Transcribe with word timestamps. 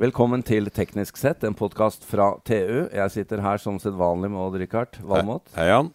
Velkommen 0.00 0.40
til 0.46 0.70
Teknisk 0.72 1.18
sett, 1.20 1.42
en 1.44 1.54
podkast 1.56 2.06
fra 2.08 2.30
TU. 2.48 2.86
Jeg 2.88 3.12
sitter 3.12 3.42
her 3.44 3.60
som 3.60 3.76
sedvanlig 3.82 4.30
med 4.32 4.40
Odd-Rikard 4.40 4.96
Valmot. 5.04 5.50
Hei, 5.58 5.66
Jan. 5.68 5.90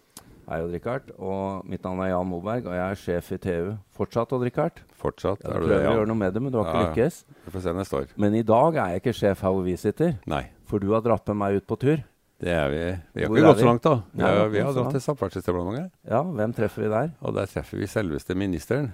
Hei, 0.45 0.59
Odd-Rikard. 0.61 1.07
Og 1.17 1.63
mitt 1.65 1.81
navn 1.85 2.03
er 2.05 2.11
Jan 2.11 2.27
Moberg, 2.29 2.67
og 2.69 2.75
jeg 2.77 2.85
er 2.85 2.99
sjef 3.01 3.31
i 3.33 3.39
TU. 3.41 3.71
Fortsatt, 3.97 4.35
Odd-Rikard. 4.37 4.83
Fortsatt 5.01 5.41
er 5.41 5.57
du 5.57 5.65
det, 5.65 5.71
prøver 5.71 5.89
å 5.89 5.95
gjøre 5.97 6.09
noe 6.11 6.19
med 6.21 6.35
det, 6.37 6.43
men 6.45 6.53
du 6.53 6.59
har 6.59 6.67
ikke 6.69 6.75
Ja, 6.77 6.83
ja. 6.85 6.91
lykkes. 6.93 7.17
Vi 7.47 7.53
får 7.55 7.63
se 7.65 7.73
neste 7.79 7.97
år. 8.03 8.11
Men 8.21 8.35
i 8.37 8.43
dag 8.45 8.75
er 8.77 8.91
jeg 8.93 9.01
ikke 9.01 9.15
sjef 9.23 9.41
her 9.47 9.55
hvor 9.57 9.65
vi 9.65 9.75
sitter, 9.81 10.13
Nei, 10.29 10.43
for 10.69 10.83
du 10.85 10.91
har 10.93 11.01
dratt 11.05 11.25
med 11.33 11.41
meg 11.41 11.57
ut 11.57 11.65
på 11.73 11.79
tur. 11.81 12.03
det 12.45 12.51
er 12.51 12.69
vi. 12.69 12.83
Vi 13.15 13.21
har 13.25 13.29
Hvor 13.31 13.37
ikke 13.41 13.47
gått 13.49 13.63
så 13.63 13.65
langt, 13.71 13.81
da. 13.89 13.95
Vi 14.13 14.21
har, 14.21 14.47
vi 14.53 14.59
har 14.61 14.69
ikke 14.69 14.83
dratt 14.83 14.91
til 14.99 15.01
Samferdselsdepartementet, 15.01 15.91
Ja, 16.11 16.21
hvem 16.21 16.53
treffer 16.53 16.83
vi 16.85 16.89
der? 16.93 17.09
og 17.25 17.33
der 17.33 17.45
treffer 17.49 17.77
vi 17.81 17.87
selveste 17.89 18.35
ministeren. 18.37 18.93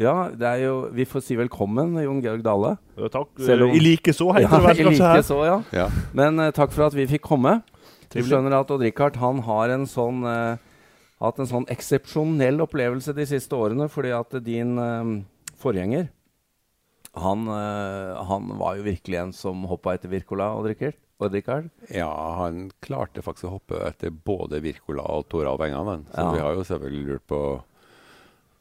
Ja, 0.00 0.30
det 0.32 0.46
er 0.48 0.62
jo 0.64 0.76
Vi 0.96 1.04
får 1.04 1.22
si 1.26 1.36
velkommen, 1.36 1.92
Jon 2.00 2.22
Georg 2.24 2.42
Dale. 2.46 2.76
Ja, 2.96 3.08
takk. 3.12 3.28
Om- 3.38 3.74
I 3.76 3.80
like 3.82 4.12
så, 4.16 4.30
heter 4.32 4.48
Ja, 4.48 4.58
det 4.58 4.76
vel 4.78 4.86
kanskje 4.86 5.10
like 5.12 5.26
så, 5.28 5.38
ja. 5.44 5.58
Ja. 5.72 5.88
Men 6.14 6.38
uh, 6.40 6.50
takk 6.50 6.72
for 6.72 6.86
at 6.86 6.94
vi 6.96 7.06
fikk 7.06 7.22
komme. 7.22 7.62
Du 8.12 8.20
skjønner 8.22 8.52
at 8.60 8.70
Odd-Rikard 8.70 9.16
han 9.16 9.40
har 9.44 9.68
en 9.72 9.86
sånn 9.88 10.24
uh, 10.24 10.56
hatt 11.22 11.38
en 11.38 11.46
sånn 11.48 11.66
eksepsjonell 11.72 12.60
opplevelse 12.64 13.14
de 13.16 13.24
siste 13.28 13.52
årene, 13.56 13.88
fordi 13.88 14.10
at 14.16 14.32
din 14.44 14.78
uh, 14.78 15.22
forgjenger 15.60 16.08
han, 17.12 17.44
han 17.44 18.46
var 18.56 18.78
jo 18.78 18.86
virkelig 18.86 19.18
en 19.20 19.32
som 19.36 19.66
hoppa 19.68 19.92
etter 19.92 20.08
Wirkola, 20.08 20.46
Odd-Rikard. 20.56 20.94
Odd-Rikard. 21.20 21.66
ja, 21.92 22.08
han 22.38 22.70
klarte 22.80 23.20
faktisk 23.20 23.50
å 23.50 23.58
hoppe 23.58 23.82
etter 23.84 24.08
både 24.10 24.62
Wirkola 24.64 25.04
og 25.18 25.26
Toralv 25.28 25.60
Engan. 25.60 26.06
Så 26.08 26.24
Ja. 26.24 26.30
vi 26.32 26.40
har 26.40 26.54
jo 26.56 26.64
selvfølgelig 26.64 27.04
lurt 27.10 27.26
på, 27.28 27.40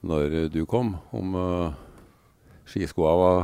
når 0.01 0.49
du 0.53 0.63
kom, 0.65 0.95
om 1.13 1.35
uh, 1.37 1.73
skiskoa 2.69 3.15
var 3.19 3.41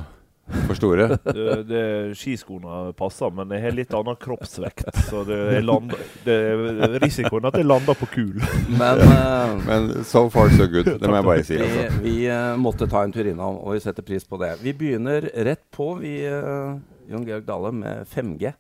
for 0.67 0.77
store. 0.77 1.07
Det, 1.37 1.63
det, 1.67 1.83
skiskoene 2.17 2.91
passer, 2.97 3.31
men 3.35 3.51
jeg 3.55 3.63
har 3.65 3.75
litt 3.75 3.93
annen 3.97 4.17
kroppsvekt. 4.19 4.87
Så 5.09 5.23
det, 5.27 5.39
lander, 5.65 5.99
det, 6.25 6.37
risikoen 7.03 7.49
at 7.49 7.57
jeg 7.59 7.67
lander 7.67 7.97
på 7.99 8.07
kul. 8.13 8.37
Men 8.81 9.01
uh, 9.03 9.57
Men 9.67 9.89
so 10.07 10.27
far 10.33 10.51
so 10.55 10.67
good, 10.71 10.87
det 11.01 11.09
må 11.09 11.19
jeg 11.19 11.27
bare 11.27 11.47
si. 11.47 11.57
vi, 11.59 11.67
Altså. 11.67 12.01
vi 12.05 12.15
eh, 12.31 12.53
måtte 12.61 12.87
ta 12.89 13.03
en 13.03 13.15
tur 13.15 13.27
innom, 13.27 13.59
og 13.59 13.75
vi 13.75 13.83
setter 13.83 14.05
pris 14.07 14.25
på 14.27 14.39
det. 14.41 14.55
Vi 14.63 14.73
begynner 14.77 15.29
rett 15.47 15.65
på, 15.73 15.91
vi, 16.01 16.19
uh, 16.31 16.77
Jon 17.11 17.27
Georg 17.27 17.45
Dale, 17.47 17.73
med 17.75 18.07
5G. 18.13 18.55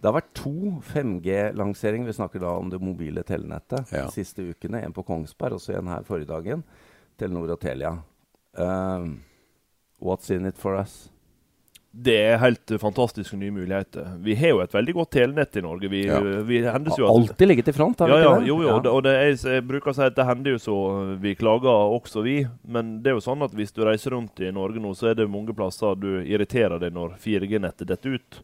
Det 0.00 0.08
har 0.08 0.16
vært 0.16 0.30
to 0.36 0.78
5G-lanseringer. 0.94 2.08
Vi 2.08 2.16
snakker 2.16 2.42
da 2.42 2.54
om 2.56 2.70
det 2.72 2.80
mobile 2.82 3.22
telenettet 3.26 3.92
Ja. 3.92 4.06
de 4.08 4.14
siste 4.14 4.46
ukene. 4.48 4.80
En 4.80 4.96
på 4.96 5.04
Kongsberg, 5.04 5.58
og 5.58 5.62
så 5.62 5.76
en 5.76 5.90
her 5.92 6.06
forrige 6.08 6.30
dagen. 6.32 6.64
Telenor 7.20 7.54
og 7.56 7.60
Telia. 7.62 7.94
Uh, 8.58 9.06
what's 10.02 10.30
in 10.34 10.46
it 10.48 10.58
for 10.58 10.74
us? 10.80 11.08
Det 11.92 12.14
er 12.22 12.36
helt 12.38 12.70
fantastiske 12.78 13.34
nye 13.34 13.50
muligheter. 13.50 14.12
Vi 14.22 14.36
har 14.38 14.52
jo 14.52 14.60
et 14.62 14.74
veldig 14.76 14.92
godt 14.94 15.10
telenett 15.16 15.56
i 15.58 15.62
Norge. 15.64 15.88
Vi, 15.90 16.04
Ja. 16.06 16.20
vi 16.46 16.60
hendes 16.62 16.94
jo 17.00 17.08
alltid 17.10 17.48
ligget 17.50 17.68
i 17.68 17.74
front, 17.74 17.98
har 17.98 18.06
vi 18.06 18.14
ja, 18.14 18.20
ja, 18.22 18.28
ikke 18.36 18.40
det? 18.44 18.46
jo, 18.48 18.58
jo, 18.62 18.68
Ja. 18.68 18.78
det- 18.84 18.92
og 18.92 19.02
det 19.02 19.14
er, 19.16 19.50
jeg 19.54 19.66
bruker 19.66 19.90
å 19.90 19.94
si 19.96 20.02
at 20.06 20.14
det 20.14 20.24
hender 20.28 20.52
jo 20.52 20.58
så 20.62 21.18
vi 21.20 21.34
klager 21.34 21.66
også, 21.98 22.22
vi. 22.22 22.46
Men 22.64 23.02
det 23.02 23.10
er 23.10 23.14
jo 23.18 23.24
sånn 23.26 23.42
at 23.42 23.50
hvis 23.50 23.72
du 23.74 23.82
reiser 23.84 24.12
rundt 24.14 24.38
i 24.40 24.52
Norge 24.52 24.78
nå, 24.78 24.94
så 24.94 25.10
er 25.10 25.14
det 25.16 25.28
mange 25.28 25.52
plasser 25.52 25.98
du 25.98 26.22
irriterer 26.22 26.78
deg 26.78 26.92
når 26.94 27.18
4G-nettet 27.18 27.86
detter 27.88 28.14
ut. 28.14 28.40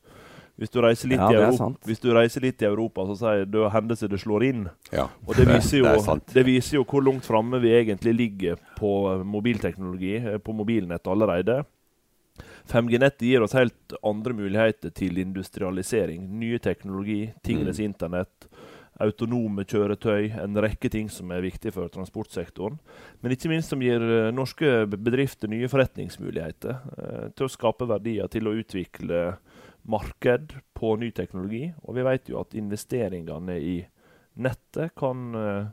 Hvis 0.57 0.73
du, 0.73 0.81
reiser 0.81 1.11
litt 1.11 1.21
Ja, 1.21 1.29
i 1.29 1.37
Europa, 1.37 1.67
hvis 1.85 2.01
du 2.01 2.09
reiser 2.17 2.41
litt 2.41 2.63
i 2.63 2.67
Europa, 2.69 3.05
så 3.11 3.17
sier 3.21 3.45
det 3.45 3.65
hender 3.75 3.99
seg 4.01 4.09
det 4.15 4.23
slår 4.23 4.45
inn. 4.49 4.63
Ja, 4.89 5.11
Og 5.27 5.37
det 5.37 5.45
viser, 5.51 5.83
jo, 5.83 5.91
det 5.93 6.33
det 6.33 6.47
viser 6.49 6.79
jo 6.79 6.85
hvor 6.89 7.05
langt 7.05 7.29
framme 7.29 7.61
vi 7.61 7.75
egentlig 7.77 8.15
ligger 8.17 8.57
på 8.79 8.93
mobilteknologi, 9.25 10.15
eh, 10.17 10.39
på 10.41 10.57
mobilnett 10.57 11.07
allerede. 11.13 11.65
5G-nettet 12.67 13.23
gir 13.29 13.45
oss 13.45 13.55
helt 13.55 13.95
andre 14.03 14.33
muligheter 14.35 14.91
til 14.91 15.19
industrialisering. 15.23 16.25
Nye 16.41 16.59
teknologi, 16.59 17.33
tingenes 17.45 17.79
Mm. 17.79 17.85
internett, 17.93 18.49
autonome 18.99 19.65
kjøretøy, 19.65 20.33
en 20.43 20.55
rekke 20.55 20.91
ting 20.91 21.09
som 21.11 21.31
er 21.31 21.43
viktig 21.43 21.73
for 21.73 21.89
transportsektoren. 21.89 22.79
Men 23.23 23.33
ikke 23.33 23.51
minst 23.53 23.69
som 23.69 23.81
gir 23.81 24.01
eh, 24.01 24.33
norske 24.33 24.87
bedrifter 24.89 25.49
nye 25.49 25.69
forretningsmuligheter 25.69 26.81
eh, 26.99 27.29
til 27.37 27.47
å 27.47 27.53
skape 27.53 27.87
verdier, 27.87 28.27
til 28.33 28.49
å 28.49 28.57
utvikle 28.57 29.37
marked 29.89 30.55
på 30.77 30.97
ny 31.01 31.11
teknologi. 31.15 31.69
Og 31.87 31.95
vi 31.97 32.05
vet 32.07 32.31
jo 32.33 32.41
at 32.43 32.55
investeringene 32.59 33.59
i 33.63 33.77
nettet 34.43 34.95
kan 34.99 35.35
eh, 35.39 35.67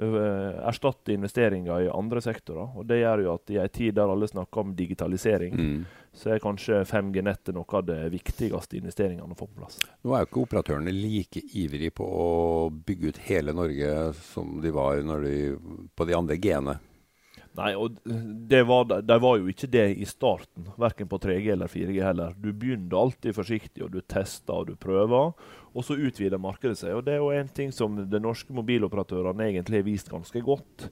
erstatte 0.00 1.12
investeringer 1.12 1.86
i 1.86 1.88
andre 1.92 2.20
sektorer. 2.24 2.76
Og 2.78 2.86
det 2.88 3.00
gjør 3.02 3.24
jo 3.24 3.32
at 3.34 3.50
i 3.52 3.58
en 3.60 3.72
tid 3.74 3.96
der 3.98 4.12
alle 4.12 4.28
snakker 4.30 4.62
om 4.62 4.74
digitalisering, 4.76 5.54
Mm. 5.56 5.84
så 6.12 6.30
er 6.34 6.38
kanskje 6.42 6.84
5G-nettet 6.84 7.54
noe 7.54 7.66
av 7.76 7.84
det 7.86 8.10
viktigste 8.10 8.78
investeringene 8.78 9.34
å 9.34 9.36
få 9.36 9.46
på 9.46 9.60
plass. 9.60 9.80
Nå 10.04 10.14
er 10.14 10.24
jo 10.24 10.30
ikke 10.30 10.44
operatørene 10.46 10.94
like 10.94 11.42
ivrige 11.52 11.90
på 11.90 12.04
å 12.04 12.70
bygge 12.70 13.08
ut 13.08 13.18
hele 13.28 13.52
Norge 13.52 14.12
som 14.14 14.60
de 14.62 14.70
var 14.70 15.02
når 15.02 15.26
de, 15.26 15.36
på 15.94 16.06
de 16.08 16.16
andre 16.16 16.36
G-ene. 16.36 16.78
Nei, 17.58 17.72
og 17.74 17.96
det 18.48 18.60
var, 18.68 18.84
de 19.02 19.16
var 19.22 19.38
jo 19.40 19.48
ikke 19.50 19.68
det 19.70 19.86
i 19.98 20.06
starten, 20.06 20.68
verken 20.78 21.08
på 21.10 21.18
3G 21.18 21.50
eller 21.56 21.70
4G 21.70 21.96
heller. 22.04 22.36
Du 22.38 22.52
begynner 22.52 23.00
alltid 23.00 23.34
forsiktig, 23.34 23.82
og 23.84 23.90
du 23.94 24.00
tester 24.06 24.60
og 24.60 24.68
du 24.70 24.76
prøver. 24.78 25.32
Og 25.74 25.86
så 25.86 25.98
utvider 25.98 26.42
markedet 26.42 26.78
seg. 26.78 26.94
Og 26.94 27.02
det 27.06 27.16
er 27.16 27.24
jo 27.24 27.32
en 27.34 27.50
ting 27.50 27.74
som 27.74 27.98
de 27.98 28.22
norske 28.22 28.54
mobiloperatørene 28.54 29.50
egentlig 29.50 29.82
har 29.82 29.88
vist 29.88 30.12
ganske 30.12 30.44
godt. 30.46 30.86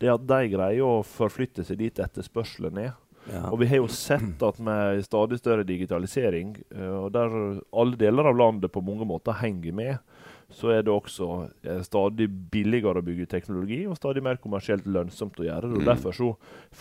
Det 0.00 0.08
er 0.08 0.16
at 0.16 0.26
de 0.26 0.50
greier 0.54 0.86
å 0.86 1.04
forflytte 1.06 1.64
seg 1.66 1.78
dit 1.82 2.02
etterspørselen 2.02 2.82
er. 2.82 2.92
Ja. 3.28 3.44
Og 3.52 3.60
vi 3.60 3.68
har 3.70 3.82
jo 3.82 3.90
sett 3.92 4.42
at 4.42 4.58
med 4.64 5.04
stadig 5.04 5.38
større 5.38 5.66
digitalisering, 5.68 6.54
eh, 6.72 6.94
og 7.04 7.12
der 7.14 7.34
alle 7.70 7.98
deler 8.00 8.30
av 8.30 8.38
landet 8.38 8.72
på 8.72 8.82
mange 8.82 9.06
måter 9.06 9.36
henger 9.42 9.76
med, 9.76 9.98
så 10.50 10.72
er 10.74 10.82
det 10.82 10.92
også 10.92 11.28
eh, 11.62 11.80
stadig 11.86 12.26
billigere 12.52 13.00
å 13.00 13.06
bygge 13.06 13.28
teknologi, 13.30 13.80
og 13.86 13.98
stadig 13.98 14.22
mer 14.24 14.40
kommersielt 14.42 14.88
lønnsomt 14.90 15.38
å 15.40 15.46
gjøre 15.46 15.70
det. 15.70 15.78
og 15.78 15.84
Mm. 15.84 15.88
Derfor 15.92 16.16
så 16.16 16.30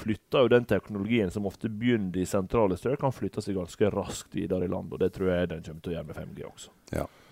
flytter 0.01 0.45
jo 0.45 0.53
den 0.55 0.65
teknologien 0.65 1.31
som 1.31 1.47
ofte 1.49 1.69
begynner 1.69 2.17
i 2.17 2.27
sentrale 2.29 2.77
strøk, 2.77 2.99
kan 2.99 3.15
flytte 3.15 3.43
seg 3.45 3.59
ganske 3.59 3.91
raskt 3.93 4.35
videre 4.35 4.65
i 4.65 4.71
landet. 4.71 4.93
og 4.93 4.99
Det 4.99 5.13
tror 5.13 5.33
jeg 5.33 5.49
den 5.49 5.63
kommer 5.63 5.81
til 5.81 5.93
å 5.93 5.97
gjøre 5.97 6.09
med 6.09 6.21
5G 6.21 6.45
også. 6.49 6.69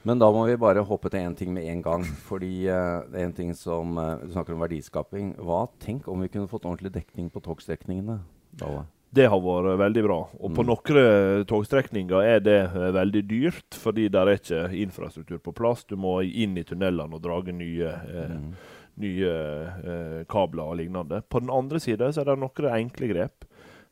Men 0.08 0.20
da 0.20 0.30
må 0.32 0.46
vi 0.48 0.56
bare 0.56 0.86
hoppe 0.88 1.10
til 1.12 1.26
én 1.26 1.36
ting 1.36 1.54
med 1.54 1.66
en 1.68 1.82
gang. 1.84 2.04
Fordi 2.30 2.70
uh, 2.70 3.04
det 3.10 3.20
er 3.20 3.26
en 3.26 3.34
ting 3.34 3.56
som 3.58 3.98
uh, 3.98 4.16
Du 4.22 4.32
snakker 4.32 4.56
om 4.56 4.64
verdiskaping. 4.64 5.34
Hva 5.42 5.66
Tenk 5.84 6.08
om 6.08 6.22
vi 6.24 6.30
kunne 6.32 6.48
fått 6.48 6.66
ordentlig 6.66 6.94
dekning 6.96 7.32
på 7.34 7.44
togstrekningene? 7.44 8.22
Dale? 8.62 8.86
Det 9.14 9.26
har 9.32 9.40
vært 9.40 9.78
veldig 9.80 10.04
bra. 10.04 10.18
Og 10.42 10.54
på 10.54 10.64
Mm. 10.64 10.68
noen 10.68 11.46
togstrekninger 11.48 12.24
er 12.24 12.40
det 12.40 12.58
eh, 12.66 12.92
veldig 12.92 13.28
dyrt, 13.28 13.70
fordi 13.72 14.10
der 14.10 14.28
er 14.28 14.38
ikke 14.38 14.74
infrastruktur 14.76 15.40
på 15.40 15.54
plass. 15.56 15.84
Du 15.86 15.96
må 15.96 16.20
inn 16.28 16.58
i 16.58 16.64
tunnelene 16.64 17.14
og 17.16 17.22
drage 17.22 17.54
nye, 17.56 17.88
eh, 17.88 18.36
Mm. 18.36 18.54
nye 18.98 19.32
eh, 19.32 20.24
kabler 20.28 20.64
og 20.64 20.78
lignende. 20.78 21.22
På 21.30 21.40
den 21.40 21.50
andre 21.50 21.80
sida 21.80 22.08
er 22.10 22.26
det 22.26 22.38
noen 22.38 22.74
enkle 22.74 23.08
grep. 23.14 23.46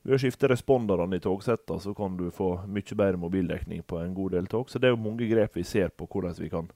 Ved 0.05 0.19
å 0.19 0.19
skifte 0.21 0.47
responderne 0.49 1.15
i 1.15 1.19
togsettene 1.19 1.79
så 1.81 1.95
kan 1.95 2.15
du 2.17 2.29
få 2.29 2.67
mye 2.67 2.95
bedre 2.95 3.17
mobildekning 3.17 3.83
på 3.87 4.03
en 4.03 4.13
god 4.13 4.31
del 4.31 4.45
tog. 4.47 4.67
Så 4.67 4.79
det 4.79 4.89
er 4.89 4.95
jo 4.95 5.01
mange 5.01 5.27
grep 5.29 5.53
vi 5.55 5.63
ser 5.63 5.89
på 5.89 6.07
hvordan 6.07 6.37
vi 6.39 6.49
kan 6.49 6.67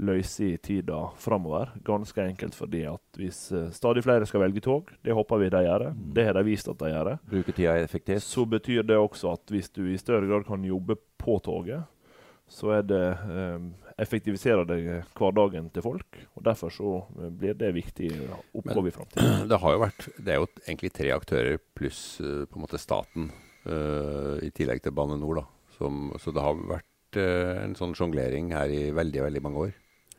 løse 0.00 0.46
i 0.46 0.56
tida 0.62 0.98
framover. 1.20 1.70
Ganske 1.84 2.22
enkelt 2.24 2.56
fordi 2.56 2.82
at 2.88 3.20
hvis 3.20 3.40
eh, 3.52 3.68
stadig 3.76 4.02
flere 4.06 4.26
skal 4.28 4.40
velge 4.46 4.62
tog, 4.64 4.90
det 5.04 5.14
håper 5.16 5.42
vi 5.44 5.50
de 5.52 5.62
gjør, 5.66 5.86
Mm. 5.90 6.10
det 6.16 6.24
har 6.26 6.34
de 6.38 6.44
vist 6.46 6.68
at 6.72 6.78
de 6.80 6.90
gjør, 6.92 7.18
Bruke 7.30 7.52
tida 7.56 7.76
effektivt? 7.84 8.22
så 8.22 8.44
betyr 8.48 8.82
det 8.86 8.96
også 8.96 9.32
at 9.36 9.50
hvis 9.52 9.68
du 9.76 9.82
i 9.92 9.96
større 10.00 10.26
grad 10.28 10.44
kan 10.48 10.64
jobbe 10.64 10.96
på 11.18 11.38
toget, 11.44 11.82
så 12.50 12.72
er 12.78 12.82
det 12.82 13.02
eh, 13.30 13.58
effektiviserer 14.02 14.64
det 14.66 15.04
hverdagen 15.14 15.68
til 15.70 15.82
folk. 15.84 16.18
og 16.34 16.42
Derfor 16.48 16.72
så 16.74 16.94
eh, 17.20 17.28
blir 17.30 17.54
det 17.54 17.74
viktig 17.76 18.10
oppgave 18.58 18.88
i 18.88 18.94
framtida. 18.96 19.36
Det 19.52 19.58
har 19.62 19.76
jo 19.76 19.82
vært 19.84 20.08
Det 20.18 20.32
er 20.34 20.40
jo 20.40 20.48
egentlig 20.66 20.90
tre 20.96 21.12
aktører 21.14 21.60
pluss 21.78 22.20
eh, 22.20 22.46
på 22.50 22.58
en 22.58 22.64
måte 22.64 22.80
staten, 22.80 23.30
eh, 23.66 24.40
i 24.48 24.50
tillegg 24.50 24.82
til 24.82 24.92
Bane 24.96 25.18
NOR, 25.20 25.42
da. 25.42 25.46
Som, 25.78 26.10
så 26.18 26.32
det 26.34 26.42
har 26.42 26.58
vært 26.68 26.86
en 27.20 27.72
sånn 27.74 27.94
sjonglering 27.96 28.50
her 28.54 28.70
i 28.70 28.90
veldig, 28.94 29.22
veldig 29.24 29.40
mange 29.42 29.62
år. 29.64 29.70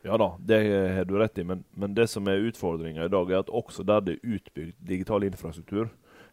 Ja 0.02 0.18
da, 0.18 0.32
det 0.42 0.58
har 0.96 1.04
du 1.06 1.14
rett 1.18 1.38
i, 1.38 1.44
men, 1.46 1.64
men 1.78 1.94
det 1.94 2.08
som 2.10 2.26
er 2.28 2.42
utfordringa 2.48 3.06
i 3.06 3.12
dag, 3.12 3.30
er 3.30 3.44
at 3.44 3.52
også 3.54 3.84
der 3.86 4.02
det 4.02 4.18
er 4.18 4.34
utbygd 4.36 4.76
digital 4.82 5.24
infrastruktur, 5.24 5.92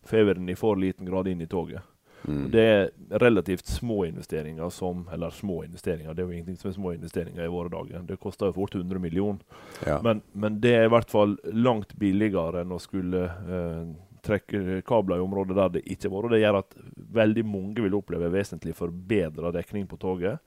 får 0.09 0.25
vi 0.25 0.33
den 0.33 0.49
i 0.49 0.57
for 0.57 0.79
liten 0.79 1.05
grad 1.05 1.29
inn 1.29 1.41
i 1.41 1.47
toget. 1.49 1.85
Mm. 2.27 2.51
Det 2.51 2.61
er 2.61 2.89
relativt 3.21 3.67
små 3.67 4.01
investeringer 4.05 4.69
som 4.69 5.05
Eller 5.13 5.29
små 5.29 5.63
investeringer, 5.63 6.13
det 6.13 6.21
er 6.21 6.25
jo 6.25 6.31
ingenting 6.31 6.57
som 6.57 6.69
er 6.69 6.73
små 6.75 6.91
investeringer 6.93 7.45
i 7.45 7.51
våre 7.51 7.71
dager. 7.71 8.03
Det 8.03 8.19
koster 8.19 8.49
jo 8.49 8.57
fort 8.57 8.75
100 8.75 8.99
millioner. 8.99 9.39
ja. 9.85 10.01
Men, 10.03 10.21
men 10.33 10.59
det 10.59 10.75
er 10.75 10.89
i 10.89 10.91
hvert 10.91 11.11
fall 11.11 11.37
langt 11.53 11.95
billigere 11.95 12.63
enn 12.63 12.75
å 12.75 12.81
skulle 12.81 13.23
eh, 13.23 13.85
trekke 14.25 14.81
kabler 14.87 15.19
i 15.19 15.23
områder 15.23 15.55
der 15.55 15.75
det 15.77 15.85
ikke 15.87 16.11
var. 16.11 16.25
Og 16.25 16.33
det 16.33 16.41
gjør 16.41 16.59
at 16.59 16.75
veldig 17.21 17.45
mange 17.47 17.85
vil 17.85 17.95
oppleve 17.95 18.31
vesentlig 18.33 18.75
forbedra 18.75 19.53
dekning 19.55 19.87
på 19.87 19.99
toget, 20.01 20.39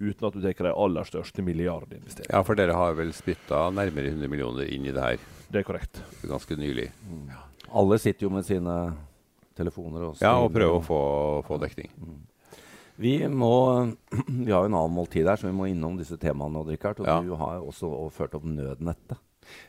uten 0.00 0.26
at 0.26 0.32
du 0.34 0.40
tar 0.40 0.66
de 0.66 0.72
aller 0.72 1.04
største 1.04 1.42
milliardinvesteringene. 1.44 2.32
ja, 2.32 2.42
for 2.42 2.54
dere 2.58 2.72
har 2.78 2.94
vel 2.98 3.12
spytta 3.12 3.66
nærmere 3.76 4.10
100 4.14 4.28
millioner 4.32 4.72
inn 4.72 4.86
i 4.88 4.92
det 4.96 5.02
her 5.04 5.18
Det 5.52 5.60
er 5.60 5.66
korrekt. 5.68 6.02
ganske 6.26 6.56
nylig. 6.56 6.90
Mm. 7.08 7.28
Alle 7.72 7.98
sitter 7.98 8.26
jo 8.26 8.30
med 8.30 8.44
sine 8.44 8.96
telefoner 9.56 10.08
og 10.08 10.16
Ja, 10.22 10.36
og 10.40 10.52
prøver 10.54 10.78
å 10.80 10.82
få, 10.84 11.00
få 11.46 11.58
dekning. 11.60 11.90
Mm. 12.00 12.18
Vi, 13.00 13.14
må, 13.28 13.50
vi 14.46 14.50
har 14.52 14.64
jo 14.64 14.68
en 14.70 14.74
annen 14.78 14.94
måltid 14.96 15.26
her, 15.28 15.36
så 15.40 15.46
vi 15.48 15.54
må 15.56 15.68
innom 15.70 15.96
disse 15.98 16.16
temaene. 16.20 16.58
Og 16.60 16.68
Richard, 16.68 17.00
Og 17.00 17.06
Ja. 17.06 17.20
du 17.20 17.34
har 17.36 17.56
jo 17.60 17.68
også 17.72 18.10
ført 18.12 18.34
opp 18.34 18.44
nødnettet. 18.44 19.18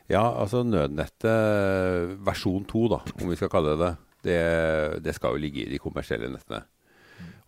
Ja, 0.08 0.22
altså 0.38 0.62
nødnettet 0.64 2.18
versjon 2.24 2.64
2, 2.68 2.88
da, 2.92 3.00
om 3.22 3.28
vi 3.30 3.36
skal 3.36 3.48
kalle 3.52 3.72
det 3.76 3.80
det, 3.82 3.96
det, 4.22 5.02
det 5.02 5.14
skal 5.16 5.34
jo 5.34 5.40
ligge 5.42 5.64
i 5.64 5.70
de 5.72 5.78
kommersielle 5.82 6.28
nettene. 6.30 6.62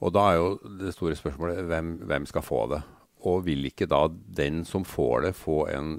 Og 0.04 0.12
da 0.12 0.24
er 0.30 0.36
jo 0.36 0.48
det 0.80 0.92
store 0.92 1.16
spørsmålet 1.16 1.64
hvem, 1.68 1.94
hvem 2.04 2.26
skal 2.28 2.44
få 2.44 2.64
det? 2.74 2.82
Og 3.24 3.46
vil 3.46 3.64
ikke 3.70 3.88
da 3.88 4.02
den 4.12 4.64
som 4.68 4.84
får 4.84 5.28
det, 5.28 5.32
få 5.38 5.62
en 5.72 5.96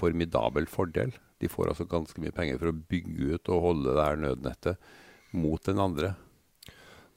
formidabel 0.00 0.68
fordel? 0.70 1.12
De 1.40 1.48
får 1.48 1.72
altså 1.72 1.84
ganske 1.88 2.20
mye 2.20 2.32
penger 2.36 2.60
for 2.60 2.72
å 2.72 2.80
bygge 2.92 3.36
ut 3.36 3.52
og 3.52 3.64
holde 3.66 3.92
det 3.96 4.08
her 4.08 4.20
nødnettet 4.20 4.90
mot 5.36 5.62
den 5.68 5.80
andre. 5.80 6.14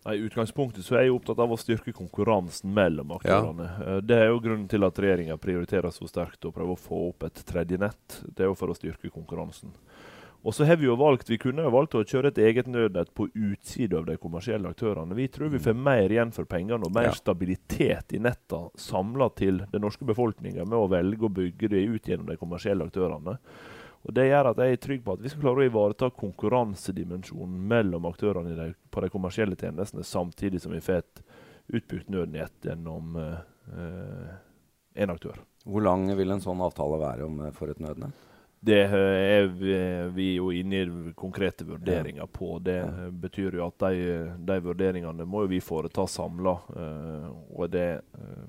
I 0.04 0.20
utgangspunktet 0.20 0.84
så 0.84 0.98
er 0.98 1.06
jeg 1.06 1.14
opptatt 1.16 1.40
av 1.40 1.54
å 1.56 1.60
styrke 1.60 1.94
konkurransen 1.96 2.74
mellom 2.76 3.14
aktørene. 3.16 3.68
Ja. 3.80 4.00
Det 4.04 4.18
er 4.20 4.34
jo 4.34 4.42
grunnen 4.44 4.68
til 4.72 4.84
at 4.84 5.00
regjeringa 5.00 5.38
prioriterer 5.40 5.96
så 5.96 6.08
sterkt 6.12 6.44
å 6.44 6.52
prøve 6.56 6.76
å 6.76 6.80
få 6.80 7.00
opp 7.14 7.24
et 7.30 7.40
tredje 7.48 7.80
nett. 7.80 8.20
Det 8.28 8.44
er 8.44 8.52
jo 8.52 8.58
for 8.60 8.74
å 8.74 8.76
styrke 8.76 9.12
konkurransen. 9.14 9.72
Og 10.44 10.52
så 10.54 10.66
har 10.68 10.76
Vi 10.76 10.86
jo 10.90 10.96
valgt, 11.00 11.30
vi 11.30 11.38
kunne 11.40 11.64
jo 11.64 11.72
valgt 11.72 11.96
å 11.96 12.04
kjøre 12.04 12.28
et 12.34 12.38
eget 12.38 12.68
nødnett 12.68 13.14
på 13.16 13.30
utsida 13.32 13.98
av 14.02 14.06
de 14.10 14.18
kommersielle 14.20 14.68
aktørene. 14.68 15.16
Vi 15.16 15.28
tror 15.32 15.50
vi 15.54 15.60
får 15.64 15.74
mer 15.74 16.12
igjen 16.12 16.34
for 16.36 16.44
pengene 16.46 16.84
og 16.84 16.92
mer 16.94 17.04
Ja. 17.08 17.12
stabilitet 17.16 18.12
i 18.14 18.20
netta 18.20 18.70
samla 18.76 19.30
til 19.36 19.60
den 19.72 19.82
norske 19.82 20.04
befolkninga 20.04 20.66
med 20.66 20.76
å 20.78 20.90
velge 20.90 21.24
å 21.24 21.34
bygge 21.34 21.70
det 21.70 21.86
ut 21.88 22.04
gjennom 22.04 22.28
de 22.28 22.36
kommersielle 22.36 22.84
aktørene. 22.84 23.38
Og 24.04 24.14
Det 24.14 24.26
gjør 24.28 24.50
at 24.50 24.58
jeg 24.58 24.72
er 24.74 24.82
trygg 24.84 25.04
på 25.06 25.14
at 25.14 25.22
vi 25.22 25.30
skal 25.30 25.42
klare 25.42 25.64
å 25.64 25.70
ivareta 25.72 26.10
konkurransedimensjonen 26.12 27.68
mellom 27.68 28.04
aktørene 28.06 28.74
på 28.92 29.02
de 29.02 29.10
kommersielle 29.10 29.56
tjenestene, 29.56 30.04
samtidig 30.04 30.60
som 30.60 30.74
vi 30.74 30.80
får 30.84 30.98
et 30.98 31.24
utbygd 31.72 32.10
nødnett 32.10 32.68
gjennom 32.68 33.16
én 34.96 35.10
aktør. 35.10 35.40
Hvor 35.64 35.82
lang 35.82 36.04
vil 36.18 36.32
en 36.32 36.42
sånn 36.44 36.60
avtale 36.60 37.00
være 37.00 37.24
om, 37.24 37.52
for 37.56 37.72
et 37.72 37.80
nødnett? 37.80 38.12
Det 38.64 38.80
eh, 38.86 38.96
er 38.96 39.48
vi, 39.52 39.74
vi 40.16 40.28
jo 40.38 40.50
inne 40.56 40.82
i 40.84 41.14
konkrete 41.20 41.66
vurderinger 41.68 42.28
på. 42.32 42.60
Det 42.64 42.78
Ja. 42.80 42.88
eh, 42.88 43.10
betyr 43.12 43.58
jo 43.60 43.66
at 43.68 43.78
de, 43.84 44.36
de 44.40 44.60
vurderingene 44.64 45.26
må 45.28 45.46
vi 45.52 45.60
foreta 45.60 46.06
samla. 46.08 46.54
og 47.52 47.70
det 47.72 47.90
eh, 48.00 48.46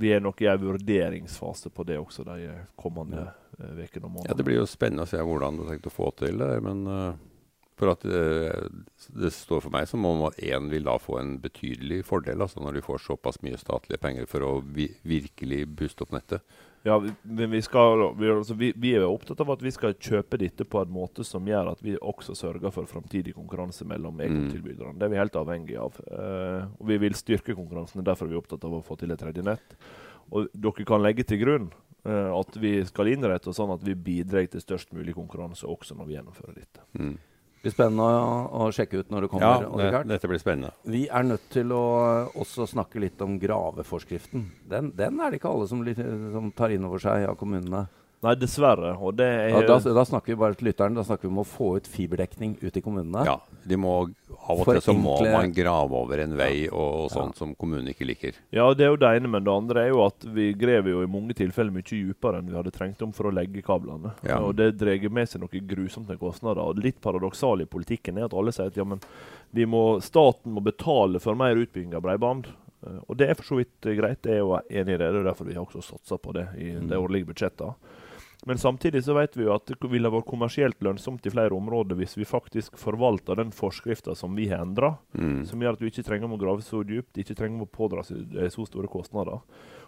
Vi 0.00 0.12
er 0.14 0.20
nok 0.22 0.40
i 0.42 0.46
en 0.46 0.60
vurderingsfase 0.62 1.70
på 1.74 1.82
det 1.84 1.98
også 1.98 2.22
de 2.24 2.52
kommende 2.78 3.32
eh, 3.58 3.82
ukene 3.82 4.06
og 4.06 4.28
Ja. 4.28 4.34
Det 4.38 4.44
blir 4.46 4.60
jo 4.60 4.66
spennende 4.70 5.02
å 5.02 5.10
se 5.10 5.18
hvordan 5.18 5.56
du 5.58 5.64
har 5.64 5.74
tenkt 5.74 5.90
å 5.90 5.96
få 5.96 6.12
til 6.16 6.38
det. 6.38 6.52
Men 6.62 6.86
eh, 6.86 7.12
for 7.80 7.90
at 7.96 8.04
eh, 8.04 8.68
det 9.16 9.32
står 9.34 9.62
for 9.64 9.70
meg 9.74 9.88
som 9.88 10.04
om 10.06 10.22
at 10.28 10.36
én 10.38 10.70
vil 10.70 10.84
da 10.86 10.98
få 11.00 11.18
en 11.18 11.38
betydelig 11.42 12.04
fordel, 12.06 12.42
altså 12.44 12.60
når 12.62 12.78
de 12.78 12.82
får 12.86 13.02
såpass 13.08 13.42
mye 13.42 13.58
statlige 13.58 13.98
penger 13.98 14.26
for 14.30 14.44
å 14.46 14.60
vi 14.62 14.86
virkelig 15.02 15.64
booste 15.66 16.04
opp 16.06 16.12
nettet. 16.14 16.44
Ja, 16.82 16.94
vi- 16.98 17.12
men 17.22 17.50
vi, 17.52 17.58
skal, 17.62 18.00
vi, 18.16 18.30
altså, 18.32 18.54
vi, 18.56 18.70
vi 18.76 18.94
er 18.96 19.04
opptatt 19.04 19.40
av 19.44 19.50
at 19.52 19.60
vi 19.62 19.70
skal 19.74 19.92
kjøpe 20.00 20.38
dette 20.40 20.64
på 20.64 20.80
en 20.80 20.92
måte 20.94 21.24
som 21.28 21.44
gjør 21.44 21.72
at 21.74 21.82
vi 21.84 21.96
også 22.00 22.32
sørger 22.38 22.72
for 22.72 22.88
framtidig 22.88 23.34
konkurranse 23.36 23.84
mellom 23.84 24.16
ekomtilbyderne. 24.24 24.96
Det 24.96 25.04
er 25.04 25.12
vi 25.12 25.20
helt 25.20 25.36
avhengig 25.36 25.76
av. 25.76 25.98
Uh, 26.08 26.64
og 26.80 26.86
vi 26.88 26.96
vil 27.02 27.18
styrke 27.18 27.52
konkurransen. 27.58 28.00
Derfor 28.06 28.24
er 28.26 28.32
vi 28.32 28.40
opptatt 28.40 28.64
av 28.64 28.78
å 28.78 28.82
få 28.86 28.96
til 28.96 29.12
et 29.12 29.20
tredje 29.20 29.44
nett. 29.44 29.76
Og 30.32 30.48
dere 30.56 30.86
kan 30.88 31.04
legge 31.04 31.26
til 31.28 31.42
grunn 31.42 31.68
uh, 32.08 32.32
at 32.38 32.56
vi 32.56 32.78
skal 32.88 33.12
innrette 33.12 33.50
oss 33.52 33.60
sånn 33.60 33.74
at 33.76 33.84
vi 33.84 33.92
bidrar 33.94 34.48
til 34.48 34.64
størst 34.64 34.94
mulig 34.96 35.12
konkurranse 35.18 35.68
også 35.68 35.98
når 36.00 36.08
vi 36.08 36.16
gjennomfører 36.16 36.62
dette. 36.62 36.86
Mm. 36.96 37.18
Det 37.60 37.68
blir 37.68 37.74
spennende 37.74 38.04
å, 38.08 38.36
å 38.56 38.66
sjekke 38.72 39.02
ut 39.02 39.10
når 39.12 39.26
det 39.26 39.28
kommer. 39.34 39.64
Ja, 39.68 39.88
det, 39.92 39.98
dette 40.08 40.28
blir 40.30 40.40
spennende. 40.40 40.70
Vi 40.88 41.02
er 41.12 41.26
nødt 41.28 41.42
til 41.52 41.74
å 41.76 41.80
også 42.40 42.64
snakke 42.70 43.02
litt 43.04 43.20
om 43.20 43.34
graveforskriften. 43.42 44.46
Den, 44.70 44.88
den 44.96 45.20
er 45.20 45.28
det 45.28 45.42
ikke 45.42 45.52
alle 45.52 45.66
som, 45.68 45.82
som 46.32 46.48
tar 46.56 46.72
inn 46.72 46.86
over 46.88 47.02
seg 47.04 47.26
av 47.28 47.36
kommunene. 47.36 47.82
Nei, 48.20 48.34
dessverre. 48.36 48.90
Og 49.00 49.14
det 49.16 49.24
er 49.24 49.48
Ja, 49.48 49.60
da, 49.64 49.78
da 49.96 50.02
snakker 50.04 50.34
vi 50.34 50.36
bare 50.36 50.52
til 50.54 50.66
lytteren, 50.68 50.92
da 50.94 51.00
snakker 51.08 51.24
vi 51.24 51.30
om 51.32 51.38
å 51.40 51.44
få 51.48 51.70
ut 51.78 51.86
fiberdekning 51.88 52.58
ut 52.60 52.76
i 52.76 52.82
kommunene. 52.84 53.22
Ja, 53.24 53.38
de 53.64 53.78
må, 53.80 53.94
Av 54.44 54.60
og 54.60 54.66
til 54.68 54.80
så 54.84 54.92
må 54.92 55.14
enkle... 55.16 55.30
man 55.32 55.54
grave 55.56 55.96
over 55.96 56.20
en 56.20 56.34
vei 56.36 56.66
og, 56.68 57.06
og 57.06 57.14
Ja. 57.16 57.24
som 57.38 57.54
kommunen 57.56 57.88
ikke 57.88 58.04
liker. 58.04 58.36
Ja, 58.52 58.66
det 58.76 58.84
er 58.84 58.92
jo 58.92 58.98
det 59.00 59.08
ene, 59.16 59.30
men 59.32 59.44
det 59.48 59.54
andre 59.54 59.86
er 59.86 59.88
jo 59.94 60.02
at 60.04 60.26
vi 60.36 60.50
grev 60.52 60.90
jo 60.92 61.00
i 61.02 61.08
mange 61.08 61.32
tilfeller 61.38 61.72
mye 61.72 61.88
dypere 61.88 62.42
enn 62.42 62.50
vi 62.52 62.58
hadde 62.60 62.74
trengt 62.76 63.00
om 63.06 63.12
for 63.16 63.30
å 63.30 63.32
legge 63.32 63.62
kablene. 63.64 64.12
Ja. 64.28 64.36
Og 64.44 64.52
det 64.60 64.74
drar 64.76 65.00
med 65.08 65.28
seg 65.32 65.40
noe 65.40 65.64
grusomt 65.72 66.08
med 66.12 66.20
kostnader. 66.20 66.60
Og 66.60 66.76
litt 66.84 67.00
paradoksalt 67.00 67.64
i 67.64 67.70
politikken 67.72 68.18
er 68.20 68.28
at 68.28 68.34
alle 68.36 68.52
sier 68.52 68.68
at 68.68 68.76
ja, 68.76 68.84
men 68.84 69.00
vi 69.56 69.64
må, 69.64 69.96
staten 70.04 70.52
må 70.52 70.60
betale 70.60 71.18
for 71.24 71.34
mer 71.40 71.56
utbygging 71.56 71.96
av 71.96 72.04
bredbånd. 72.04 72.52
Eh, 72.84 73.00
Og 73.08 73.16
det 73.16 73.30
er 73.30 73.34
for 73.40 73.48
så 73.48 73.56
vidt 73.64 73.80
greit, 73.96 74.20
det 74.28 74.36
er 74.36 74.44
jo 74.44 74.58
enig 74.68 74.92
i 74.94 75.00
det. 75.00 75.08
Det 75.08 75.24
er 75.24 75.30
derfor 75.32 75.48
vi 75.48 75.56
har 75.56 75.64
også 75.64 75.82
satsa 75.88 76.20
på 76.20 76.36
det 76.36 76.46
i 76.60 76.70
Mm. 76.76 76.86
de 76.92 76.96
årlige 77.00 77.26
budsjettene. 77.32 77.74
Men 78.48 78.56
samtidig 78.58 79.02
så 79.04 79.12
vet 79.14 79.34
vi 79.36 79.44
jo 79.44 79.52
at 79.52 79.66
det 79.68 79.88
ville 79.92 80.08
vært 80.10 80.24
kommersielt 80.30 80.78
lønnsomt 80.80 81.26
i 81.28 81.32
flere 81.32 81.52
områder 81.52 81.98
hvis 81.98 82.16
vi 82.16 82.24
faktisk 82.24 82.78
forvalter 82.80 83.36
den 83.36 83.50
forskrifta 83.52 84.14
som 84.16 84.32
vi 84.38 84.46
har 84.48 84.62
endra, 84.64 84.94
Mm. 85.12 85.44
som 85.46 85.60
gjør 85.60 85.72
at 85.76 85.78
du 85.82 85.86
ikke 85.90 86.04
trenger 86.06 86.30
å 86.32 86.38
grave 86.40 86.62
så 86.64 86.80
dypt, 86.86 87.18
ikke 87.20 87.36
trenger 87.36 87.66
å 87.66 87.68
pådra 87.68 88.02
seg 88.02 88.32
eh, 88.36 88.48
så 88.48 88.64
store 88.66 88.88
kostnader. 88.88 89.40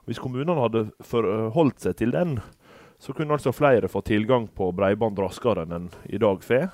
Hvis 0.05 0.19
kommunene 0.21 0.59
hadde 0.61 0.91
forholdt 1.01 1.81
seg 1.81 1.97
til 1.97 2.11
den, 2.13 2.41
så 3.01 3.15
kunne 3.17 3.35
altså 3.35 3.53
flere 3.55 3.89
få 3.89 4.03
tilgang 4.05 4.49
på 4.53 4.69
bredbånd 4.77 5.19
raskere 5.19 5.65
enn 5.65 5.73
en 5.73 5.91
i 6.13 6.19
dag 6.19 6.43
får. 6.45 6.69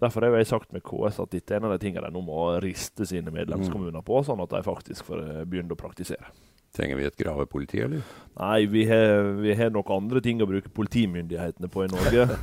Derfor 0.00 0.24
har 0.26 0.36
jeg 0.40 0.46
sagt 0.48 0.72
med 0.72 0.82
KS 0.82 1.20
at 1.20 1.30
dette 1.30 1.52
er 1.54 1.60
en 1.60 1.68
av 1.70 1.78
de 1.78 1.84
tingene 1.86 2.08
de 2.08 2.12
nå 2.16 2.22
må 2.24 2.60
riste 2.64 3.06
sine 3.06 3.30
medlemskommuner 3.30 4.02
på, 4.02 4.24
sånn 4.24 4.40
at 4.42 4.50
de 4.50 4.62
faktisk 4.66 5.04
får 5.04 5.22
eh, 5.22 5.44
begynne 5.44 5.72
å 5.76 5.78
praktisere. 5.78 6.32
Trenger 6.72 6.96
vi 6.96 7.04
et 7.04 7.16
gravepoliti, 7.16 7.82
eller? 7.84 8.00
Nei, 8.40 8.66
vi 8.66 8.86
har, 8.88 9.26
vi 9.44 9.52
har 9.54 9.72
nok 9.74 9.90
andre 9.92 10.22
ting 10.24 10.38
å 10.40 10.46
bruke 10.48 10.70
politimyndighetene 10.72 11.68
på 11.68 11.84
i 11.84 11.90
Norge. 11.92 12.28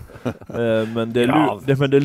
Eh, 0.50 0.84
men 0.92 1.12
det 1.14 1.22
er, 1.24 1.30
lurt, 1.32 1.62
det, 1.64 1.76
men 1.80 1.92
det, 1.94 2.00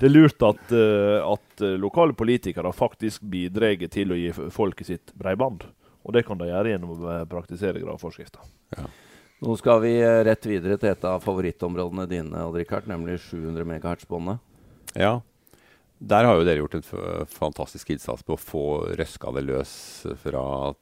det 0.00 0.06
er 0.08 0.10
lurt 0.10 0.42
at, 0.44 0.72
eh, 0.74 1.22
at 1.22 1.62
eh, 1.64 1.76
lokale 1.80 2.12
politikere 2.18 2.72
faktisk 2.74 3.22
bidrar 3.30 3.78
til 3.90 4.12
å 4.12 4.18
gi 4.18 4.32
folket 4.52 4.90
sitt 4.90 5.14
bredbånd. 5.16 5.64
Og 6.04 6.14
det 6.14 6.24
kan 6.26 6.38
de 6.38 6.50
gjøre 6.50 6.74
gjennom 6.74 6.92
å 6.92 6.98
praktisere 6.98 7.30
praktisere 7.30 7.82
graveforskrifta. 7.82 8.44
Nå 9.46 9.56
skal 9.58 9.80
vi 9.86 9.94
rett 10.28 10.50
videre 10.50 10.76
til 10.82 10.92
et 10.92 11.06
av 11.08 11.24
favorittområdene 11.24 12.06
dine, 12.10 12.44
Odd 12.44 12.58
Rikard, 12.60 12.90
nemlig 12.90 13.18
700 13.24 13.64
MHz-båndet. 13.64 14.42
Ja. 14.98 15.16
Der 15.98 16.26
har 16.28 16.36
jo 16.36 16.44
dere 16.44 16.60
gjort 16.60 16.76
en 16.76 17.28
fantastisk 17.30 17.94
innsats 17.94 18.24
på 18.26 18.36
å 18.36 18.40
få 18.40 18.64
røska 18.98 19.32
det 19.32 19.46
løs 19.46 19.72
fra 20.20 20.74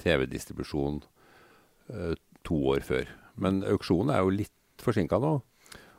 TV-distribusjon 0.00 1.02
eh, 1.92 2.14
to 2.48 2.60
år 2.72 2.86
før. 2.86 3.10
Men 3.36 3.60
auksjonen 3.68 4.14
er 4.14 4.22
jo 4.24 4.32
litt 4.32 4.84
forsinka 4.84 5.20
nå. 5.20 5.34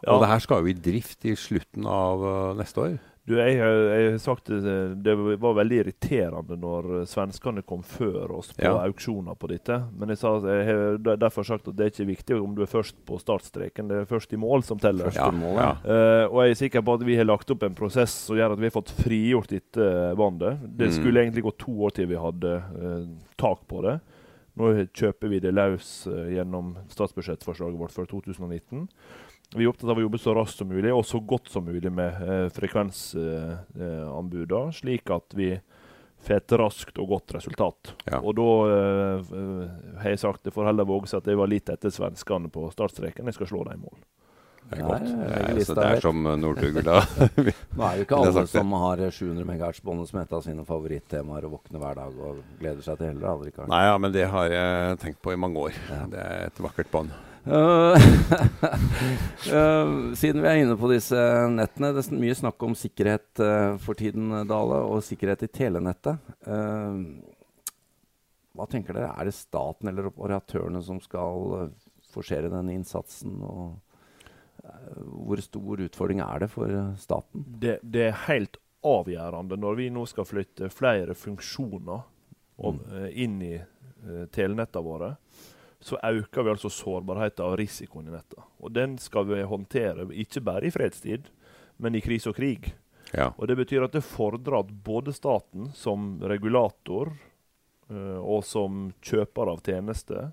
Og 0.05 0.21
det 0.21 0.29
her 0.29 0.41
skal 0.43 0.61
jo 0.61 0.69
i 0.69 0.77
drift 0.77 1.25
i 1.29 1.35
slutten 1.37 1.85
av 1.89 2.25
eh, 2.25 2.55
neste 2.57 2.81
år. 2.81 2.97
Du, 3.25 3.33
jeg, 3.39 3.55
har- 3.57 4.17
sagt 4.21 4.45
det, 4.51 4.59
det 5.01 5.13
var 5.41 5.55
veldig 5.57 5.79
irriterende 5.81 6.57
når 6.61 6.89
eh, 6.99 7.05
svenskene 7.09 7.63
kom 7.65 7.81
før 7.81 8.29
oss 8.37 8.51
på 8.53 8.61
Ja. 8.61 8.75
auksjoner 8.85 9.33
på 9.41 9.49
dette. 9.49 9.79
Men 9.97 10.09
jeg, 10.13 10.19
sa, 10.21 10.35
jeg 10.45 10.67
har 10.69 11.17
derfor 11.17 11.41
sagt 11.47 11.67
at 11.67 11.75
det 11.75 11.87
er 11.87 11.89
ikke 11.89 12.05
viktig 12.11 12.37
om 12.37 12.53
du 12.53 12.61
er 12.61 12.69
først 12.69 12.99
på 13.09 13.17
startstreken, 13.17 13.87
det 13.89 13.97
er 14.03 14.05
først 14.05 14.33
i 14.33 14.37
mål 14.37 14.61
som 14.67 14.77
teller. 14.77 15.09
Første 15.09 15.31
mål, 15.39 15.57
ja. 15.57 15.71
Uh, 15.81 16.25
og 16.35 16.43
jeg 16.45 16.51
er 16.53 16.61
sikker 16.61 16.85
på 16.85 16.93
at 16.99 17.05
vi 17.09 17.17
har 17.17 17.25
lagt 17.25 17.49
opp 17.49 17.65
en 17.65 17.73
prosess 17.81 18.13
som 18.27 18.37
gjør 18.37 18.53
at 18.53 18.61
vi 18.61 18.69
har 18.69 18.77
fått 18.77 18.93
frigjort 19.01 19.49
dette 19.49 19.89
vannet. 20.21 20.61
Det 20.77 20.91
Mm. 20.91 20.95
skulle 21.01 21.25
egentlig 21.25 21.43
gå 21.49 21.55
to 21.65 21.73
år 21.81 21.95
til 21.97 22.07
vi 22.13 22.21
hadde 22.21 22.53
uh, 22.61 23.07
tak 23.41 23.65
på 23.67 23.81
det. 23.89 23.97
Nå 24.55 24.69
kjøper 24.95 25.27
vi 25.33 25.39
det 25.43 25.51
løs 25.57 26.05
uh, 26.07 26.29
gjennom 26.31 26.75
statsbudsjettforslaget 26.93 27.75
vårt 27.81 27.91
for 27.91 28.05
2019. 28.05 28.85
Vi 29.53 29.63
er 29.63 29.69
opptatt 29.69 29.89
av 29.93 29.97
å 29.99 30.01
jobbe 30.05 30.17
så 30.21 30.33
raskt 30.35 30.57
som 30.61 30.67
mulig 30.71 30.91
og 30.93 31.05
så 31.07 31.19
godt 31.21 31.49
som 31.53 31.63
mulig 31.67 31.91
med 31.93 32.11
eh, 32.25 32.47
frekvensanbudene, 32.55 34.73
slik 34.75 35.09
at 35.13 35.27
vi 35.37 35.49
får 36.25 36.35
et 36.39 36.51
raskt 36.57 36.97
og 37.01 37.07
godt 37.13 37.29
resultat. 37.37 37.81
Ja. 38.09 38.17
Og 38.21 38.31
da 38.39 38.49
eh, 38.73 39.17
eh, 39.21 39.65
har 40.01 40.09
jeg 40.15 40.23
sagt 40.23 40.43
det 40.47 40.55
får 40.55 40.65
heller 40.71 40.85
våge 40.89 41.07
seg 41.11 41.17
at 41.21 41.29
jeg 41.31 41.39
var 41.39 41.49
litt 41.51 41.67
etter 41.71 41.91
svenskene 41.93 42.47
på 42.51 42.61
startstreken. 42.73 43.27
Jeg 43.29 43.37
skal 43.37 43.49
slå 43.51 43.59
dem 43.69 43.77
i 43.79 43.81
mål. 43.85 43.99
Det 44.65 44.79
er 44.79 44.81
Nei, 44.81 44.87
godt. 44.89 45.05
Nei, 45.05 45.11
Det 45.29 45.37
er, 45.37 45.53
lista 45.59 45.67
så 45.67 45.73
det 45.77 45.85
er 45.85 46.01
som 46.07 46.17
eh, 46.25 46.39
Northug 46.41 46.75
da. 46.87 46.97
Nå 47.77 47.81
er 47.85 47.93
jo 47.99 48.03
ikke 48.07 48.17
alle 48.17 48.33
sagt 48.33 48.49
det. 48.49 48.55
som 48.55 48.67
har 48.81 48.97
eh, 49.05 49.13
700 49.13 49.45
MHz-båndet 49.45 50.05
som 50.09 50.17
et 50.23 50.33
av 50.39 50.41
sine 50.47 50.63
favorittemaer 50.65 51.43
og 51.45 51.51
våkner 51.59 51.79
hver 51.83 51.95
dag 52.01 52.11
og 52.31 52.35
gleder 52.57 52.81
seg 52.87 52.95
til 52.97 53.07
heller, 53.11 53.25
Aldri, 53.35 53.49
Nei, 53.69 53.83
ja, 53.85 53.95
men 54.01 54.09
det 54.15 54.25
har 54.33 54.47
jeg 54.57 54.97
tenkt 55.05 55.21
på 55.21 55.29
i 55.35 55.39
mange 55.39 55.57
år. 55.69 55.73
Ja. 55.91 56.01
Det 56.09 56.21
er 56.25 56.37
et 56.49 56.57
vakkert 56.65 56.89
bånd. 56.95 57.09
Eh, 57.45 57.93
eh, 59.53 60.13
siden 60.13 60.41
vi 60.41 60.49
er 60.49 60.61
inne 60.63 60.77
på 60.79 60.89
disse 60.89 61.19
nettene, 61.53 61.91
det 61.93 62.01
er 62.01 62.17
mye 62.17 62.37
snakk 62.37 62.65
om 62.65 62.73
sikkerhet 62.77 63.41
eh, 63.43 63.75
for 63.83 63.97
tiden, 63.99 64.33
Dale, 64.49 64.81
og 64.89 65.03
sikkerhet 65.05 65.45
i 65.45 65.51
telenettet. 65.53 66.33
Hva 68.55 68.65
tenker 68.71 68.95
dere? 68.95 69.11
Er 69.13 69.27
det 69.27 69.35
staten 69.37 69.91
eller 69.91 70.09
operatørene 70.09 70.81
som 70.83 71.01
skal 71.03 71.69
forsere 72.15 72.49
denne 72.49 72.73
innsatsen? 72.73 73.37
Og, 73.43 73.75
hvor 75.05 75.41
stor 75.43 75.83
utfordring 75.85 76.23
er 76.23 76.45
det 76.45 76.49
for 76.49 76.71
staten? 76.97 77.43
Det, 77.61 77.77
det 77.83 78.07
er 78.07 78.21
helt 78.25 78.57
avgjørende 78.85 79.57
når 79.59 79.77
vi 79.77 79.89
nå 79.93 80.05
skal 80.09 80.25
flytte 80.29 80.71
flere 80.73 81.13
funksjoner 81.17 81.99
om, 82.55 82.79
mm. 82.79 83.09
inn 83.11 83.35
i 83.43 83.55
uh, 83.59 84.23
telenettene 84.33 84.85
våre. 84.85 85.09
Så 85.85 85.99
øker 86.01 86.43
vi 86.43 86.49
altså 86.55 86.71
sårbarheten 86.73 87.45
og 87.45 87.59
risikoen 87.61 88.07
i 88.09 88.15
nettet. 88.15 88.41
Og 88.57 88.73
den 88.73 88.97
skal 88.97 89.27
vi 89.29 89.43
håndtere 89.45 90.07
ikke 90.17 90.41
bare 90.41 90.65
i 90.65 90.73
fredstid, 90.73 91.29
men 91.77 91.95
i 91.95 92.01
krise 92.01 92.31
og 92.31 92.39
krig. 92.39 92.71
Ja. 93.13 93.31
Og 93.37 93.47
Det 93.47 93.55
betyr 93.55 93.85
at 93.85 93.93
det 93.93 94.01
fordrer 94.03 94.59
at 94.63 94.71
både 94.83 95.13
staten 95.13 95.69
som 95.77 96.15
regulator 96.25 97.13
uh, 97.91 98.17
og 98.17 98.41
som 98.47 98.89
kjøper 99.05 99.51
av 99.51 99.61
tjenester 99.65 100.31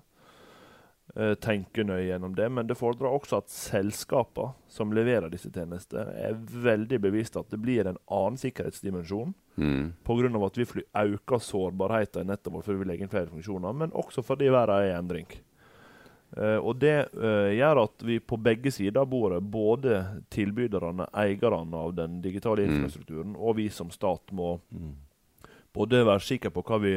uh, 1.13 1.35
tenker 1.37 1.85
nøye 1.85 2.07
gjennom 2.09 2.33
det. 2.35 2.49
Men 2.49 2.67
det 2.67 2.79
fordrer 2.79 3.13
også 3.13 3.43
at 3.43 3.53
selskapene 3.53 4.57
som 4.67 4.95
leverer 4.95 5.29
disse 5.29 5.53
tjenestene, 5.53 6.09
er 6.17 6.39
veldig 6.39 6.99
bevisst 7.03 7.37
at 7.37 7.53
det 7.53 7.61
blir 7.61 7.85
en 7.85 8.01
annen 8.09 8.41
sikkerhetsdimensjon. 8.41 9.35
Mm. 9.55 9.93
Pga. 10.03 10.45
at 10.45 10.57
vi 10.57 10.65
øker 10.65 11.39
sårbarheten 11.39 12.21
i 12.21 12.31
nettet 12.31 12.53
vårt 12.53 12.65
fordi 12.65 12.79
vi 12.79 12.85
legger 12.89 13.03
inn 13.05 13.11
flere 13.11 13.29
funksjoner, 13.29 13.73
men 13.73 13.91
også 13.91 14.23
fordi 14.25 14.49
verden 14.49 14.75
er 14.75 14.87
i 14.87 14.97
endring. 14.97 15.27
Uh, 16.33 16.57
og 16.57 16.79
Det 16.79 17.09
uh, 17.13 17.51
gjør 17.53 17.83
at 17.83 18.03
vi 18.03 18.19
på 18.19 18.37
begge 18.41 18.71
sider 18.73 19.01
av 19.01 19.09
bordet, 19.11 19.43
både 19.43 20.23
tilbyderne, 20.33 21.05
eierne 21.13 21.77
av 21.77 21.93
den 21.93 22.21
digitale 22.21 22.65
Mm. 22.65 22.73
infrastrukturen, 22.73 23.35
og 23.37 23.55
vi 23.55 23.69
som 23.69 23.91
stat, 23.91 24.31
må 24.31 24.59
Mm. 24.71 24.95
både 25.73 26.05
være 26.05 26.21
sikre 26.21 26.49
på 26.49 26.63
hva 26.63 26.79
vi 26.81 26.95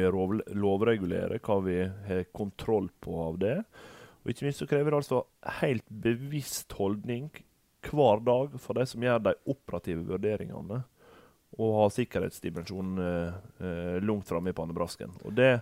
lovregulerer, 0.55 1.39
hva 1.39 1.63
vi 1.63 1.77
har 2.07 2.25
kontroll 2.33 2.89
på 3.01 3.27
av 3.27 3.37
det. 3.39 3.65
Og 4.25 4.33
ikke 4.33 4.43
minst 4.43 4.59
så 4.59 4.67
krever 4.67 4.91
det 4.91 4.99
altså 4.99 5.23
helt 5.61 5.85
bevisst 5.89 6.73
holdning 6.73 7.29
hver 7.81 8.23
dag 8.25 8.59
for 8.59 8.73
de 8.73 8.85
som 8.85 9.01
gjør 9.01 9.23
de 9.23 9.33
operative 9.47 10.03
vurderingene, 10.03 10.83
og 11.57 11.75
ha 11.81 11.89
sikkerhetsdimensjonen 11.93 13.03
eh, 13.03 13.37
eh, 13.65 13.99
langt 14.05 14.29
framme 14.29 14.53
i 14.53 14.57
pannebrasken. 14.57 15.13
Og 15.25 15.33
det, 15.37 15.61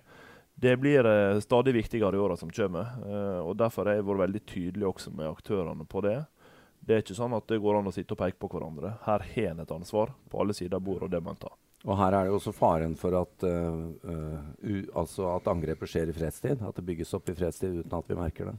det 0.60 0.75
blir 0.82 1.08
eh, 1.08 1.40
stadig 1.44 1.75
viktigere 1.78 2.18
i 2.18 2.24
åra 2.24 2.38
som 2.38 2.52
kommer. 2.52 2.96
Eh, 3.06 3.42
og 3.42 3.56
Derfor 3.60 3.88
har 3.88 4.00
jeg 4.00 4.08
vært 4.08 4.25
veldig 4.25 4.44
tydelig 4.46 4.90
også 4.92 5.16
med 5.16 5.32
aktørene 5.32 5.88
på 5.88 6.04
det. 6.06 6.20
Det 6.86 6.96
er 6.96 7.04
ikke 7.04 7.18
sånn 7.18 7.34
at 7.34 7.48
det 7.50 7.62
går 7.64 7.80
an 7.80 7.90
å 7.90 7.94
sitte 7.96 8.14
og 8.14 8.22
peke 8.22 8.38
på 8.42 8.52
hverandre. 8.52 8.98
Her 9.08 9.24
har 9.24 9.54
en 9.54 9.64
et 9.64 9.72
ansvar 9.74 10.12
på 10.30 10.42
alle 10.42 10.54
sider 10.54 10.78
av 10.78 10.84
bordet, 10.86 11.08
og 11.08 11.16
det 11.16 11.24
må 11.24 11.34
en 11.34 11.40
ta. 11.48 11.54
Og 11.86 11.98
her 12.00 12.16
er 12.18 12.28
det 12.28 12.34
også 12.34 12.54
faren 12.56 12.96
for 12.98 13.14
at, 13.18 13.46
uh, 13.46 13.90
uh, 14.10 14.78
altså 14.98 15.28
at 15.36 15.50
angrepet 15.52 15.90
skjer 15.90 16.10
i 16.10 16.16
fredstid. 16.18 16.64
At 16.66 16.78
det 16.78 16.86
bygges 16.86 17.14
opp 17.18 17.30
i 17.30 17.36
fredstid 17.38 17.80
uten 17.82 17.94
at 17.98 18.10
vi 18.10 18.18
merker 18.18 18.50
det. 18.50 18.56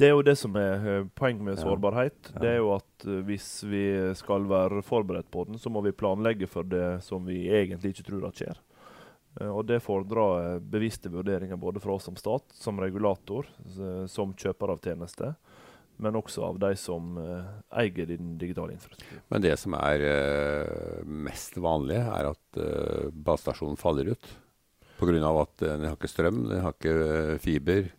Det 0.00 0.08
er 0.08 0.14
jo 0.14 0.24
det 0.24 0.36
som 0.40 0.54
er 0.56 0.86
eh, 0.88 1.06
poenget 1.12 1.44
med 1.44 1.58
sårbarhet. 1.60 2.32
Det 2.40 2.48
er 2.48 2.60
jo 2.62 2.72
at 2.72 3.04
eh, 3.04 3.20
hvis 3.28 3.48
vi 3.68 3.84
skal 4.16 4.46
være 4.48 4.80
forberedt 4.86 5.28
på 5.32 5.44
den, 5.44 5.60
så 5.60 5.68
må 5.72 5.82
vi 5.84 5.92
planlegge 5.92 6.48
for 6.48 6.64
det 6.64 7.02
som 7.04 7.26
vi 7.28 7.42
egentlig 7.52 7.92
ikke 7.92 8.06
tror 8.06 8.24
at 8.30 8.40
skjer. 8.40 8.62
Eh, 9.40 9.50
Og 9.50 9.66
det 9.68 9.82
fordrer 9.84 10.56
bevisste 10.64 11.12
vurderinger 11.12 11.60
både 11.60 11.84
fra 11.84 11.98
oss 11.98 12.08
som 12.08 12.16
stat, 12.16 12.48
som 12.56 12.80
regulator, 12.80 13.50
som 14.08 14.32
kjøper 14.32 14.72
av 14.72 14.80
tjenester, 14.80 15.36
men 16.00 16.16
også 16.16 16.46
av 16.48 16.58
de 16.62 16.72
som 16.80 17.18
uh, 17.20 17.44
eier 17.76 18.08
den 18.08 18.38
digitale 18.40 18.72
infrastrukturen. 18.72 19.20
Men 19.28 19.42
det 19.44 19.52
som 19.60 19.74
er 19.76 20.00
uh, 20.00 21.02
mest 21.04 21.58
vanlig, 21.60 21.98
er 22.00 22.30
at 22.30 22.56
uh, 22.56 23.10
basestasjonen 23.12 23.76
faller 23.76 24.14
ut. 24.14 24.30
Pga. 24.96 25.12
at 25.12 25.60
den 25.60 25.84
har 25.84 25.98
ikke 25.98 26.08
strøm, 26.08 26.46
den 26.48 26.64
har 26.64 26.72
ikke 26.72 27.36
fiber. 27.44 27.92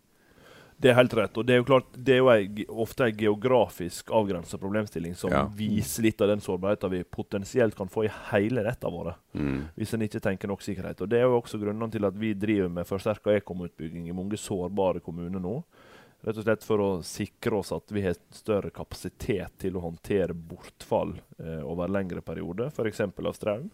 Det 0.82 0.90
er 0.90 0.96
helt 0.98 1.12
rett. 1.14 1.36
og 1.38 1.46
Det 1.46 1.54
er 1.54 1.60
jo 1.60 1.64
klart, 1.68 1.92
det 1.94 2.14
er 2.16 2.18
jo 2.18 2.30
ei 2.32 2.64
ofte 2.82 3.04
en 3.06 3.16
geografisk 3.16 4.10
avgrensa 4.10 4.58
problemstilling 4.58 5.14
som 5.16 5.30
Ja. 5.30 5.44
viser 5.46 6.02
litt 6.02 6.20
av 6.20 6.28
den 6.32 6.40
sårbarheten 6.42 6.90
vi 6.90 7.04
potensielt 7.04 7.76
kan 7.78 7.88
få 7.88 8.04
i 8.04 8.10
hele 8.32 8.64
rettene 8.66 8.90
våre. 8.92 9.14
Mm. 9.34 9.68
hvis 9.78 9.94
en 9.94 10.00
ikke 10.02 10.20
tenker 10.20 10.48
nok 10.48 10.60
sikkerhet. 10.60 11.00
Og 11.00 11.08
Det 11.08 11.18
er 11.20 11.22
jo 11.28 11.40
også 11.40 11.60
grunnene 11.62 11.90
til 11.90 12.04
at 12.04 12.14
vi 12.18 12.34
driver 12.34 12.68
med 12.68 12.86
forsterka 12.86 13.30
ekomutbygging 13.40 14.08
i 14.08 14.12
mange 14.12 14.36
sårbare 14.36 15.00
kommuner 15.00 15.40
nå. 15.40 15.62
Rett 16.24 16.36
og 16.38 16.44
slett 16.44 16.62
for 16.62 16.78
å 16.78 17.02
sikre 17.02 17.58
oss 17.58 17.72
at 17.72 17.90
vi 17.90 18.02
har 18.02 18.14
større 18.30 18.70
kapasitet 18.70 19.50
til 19.58 19.72
å 19.74 19.80
håndtere 19.82 20.34
bortfall 20.34 21.14
eh, 21.38 21.62
over 21.66 21.88
lengre 21.88 22.20
perioder, 22.22 22.66
f.eks. 22.70 23.00
av 23.00 23.34
strøm. 23.34 23.70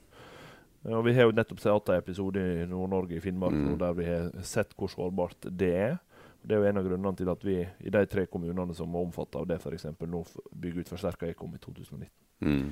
Eh, 0.86 0.92
Og 0.94 1.04
Vi 1.04 1.12
har 1.14 1.22
jo 1.24 1.32
nettopp 1.32 1.60
hatt 1.64 1.88
en 1.90 1.98
episode 1.98 2.36
i 2.36 2.66
Nord-Norge, 2.66 3.16
i 3.16 3.20
Finnmark, 3.20 3.52
Mm. 3.52 3.78
der 3.78 3.92
vi 3.94 4.04
har 4.04 4.30
sett 4.42 4.74
hvor 4.76 4.88
sårbart 4.88 5.40
det 5.56 5.74
er. 5.74 5.98
Det 6.48 6.56
er 6.56 6.62
jo 6.62 6.68
en 6.70 6.80
av 6.80 6.86
grunnene 6.86 7.16
til 7.18 7.28
at 7.28 7.42
vi 7.44 7.58
i 7.60 7.90
de 7.92 8.04
tre 8.08 8.24
kommunene 8.30 8.74
som 8.76 8.94
er 8.94 9.04
omfattet 9.04 9.36
av 9.36 9.48
det, 9.50 9.58
f.eks. 9.60 9.90
nå 10.00 10.22
bygger 10.56 10.84
ut 10.84 10.92
forsterka 10.94 11.28
ekom 11.28 11.52
i 11.52 11.60
2019. 11.60 12.08
Mm. 12.46 12.70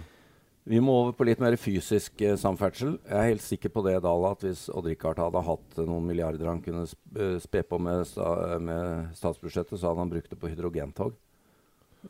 Vi 0.66 0.80
må 0.82 0.94
over 0.98 1.12
på 1.14 1.26
litt 1.28 1.42
mer 1.42 1.54
fysisk 1.60 2.22
eh, 2.26 2.34
samferdsel. 2.40 2.96
Jeg 3.04 3.14
er 3.14 3.28
helt 3.28 3.44
sikker 3.44 3.70
på 3.70 3.84
det, 3.86 4.00
Dala, 4.02 4.32
at 4.34 4.42
hvis 4.42 4.64
Odd-Rikard 4.72 5.20
hadde 5.22 5.44
hatt 5.46 5.76
eh, 5.78 5.86
noen 5.86 6.08
milliarder 6.08 6.48
han 6.50 6.62
kunne 6.64 6.82
eh, 6.88 7.36
spe 7.42 7.62
på 7.68 7.78
med, 7.78 8.02
sta 8.08 8.56
med 8.58 9.12
statsbudsjettet, 9.14 9.76
så 9.76 9.92
hadde 9.92 10.02
han 10.02 10.10
brukt 10.10 10.32
det 10.32 10.40
på 10.40 10.50
hydrogentog. 10.50 11.14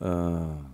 Uh, 0.01 0.65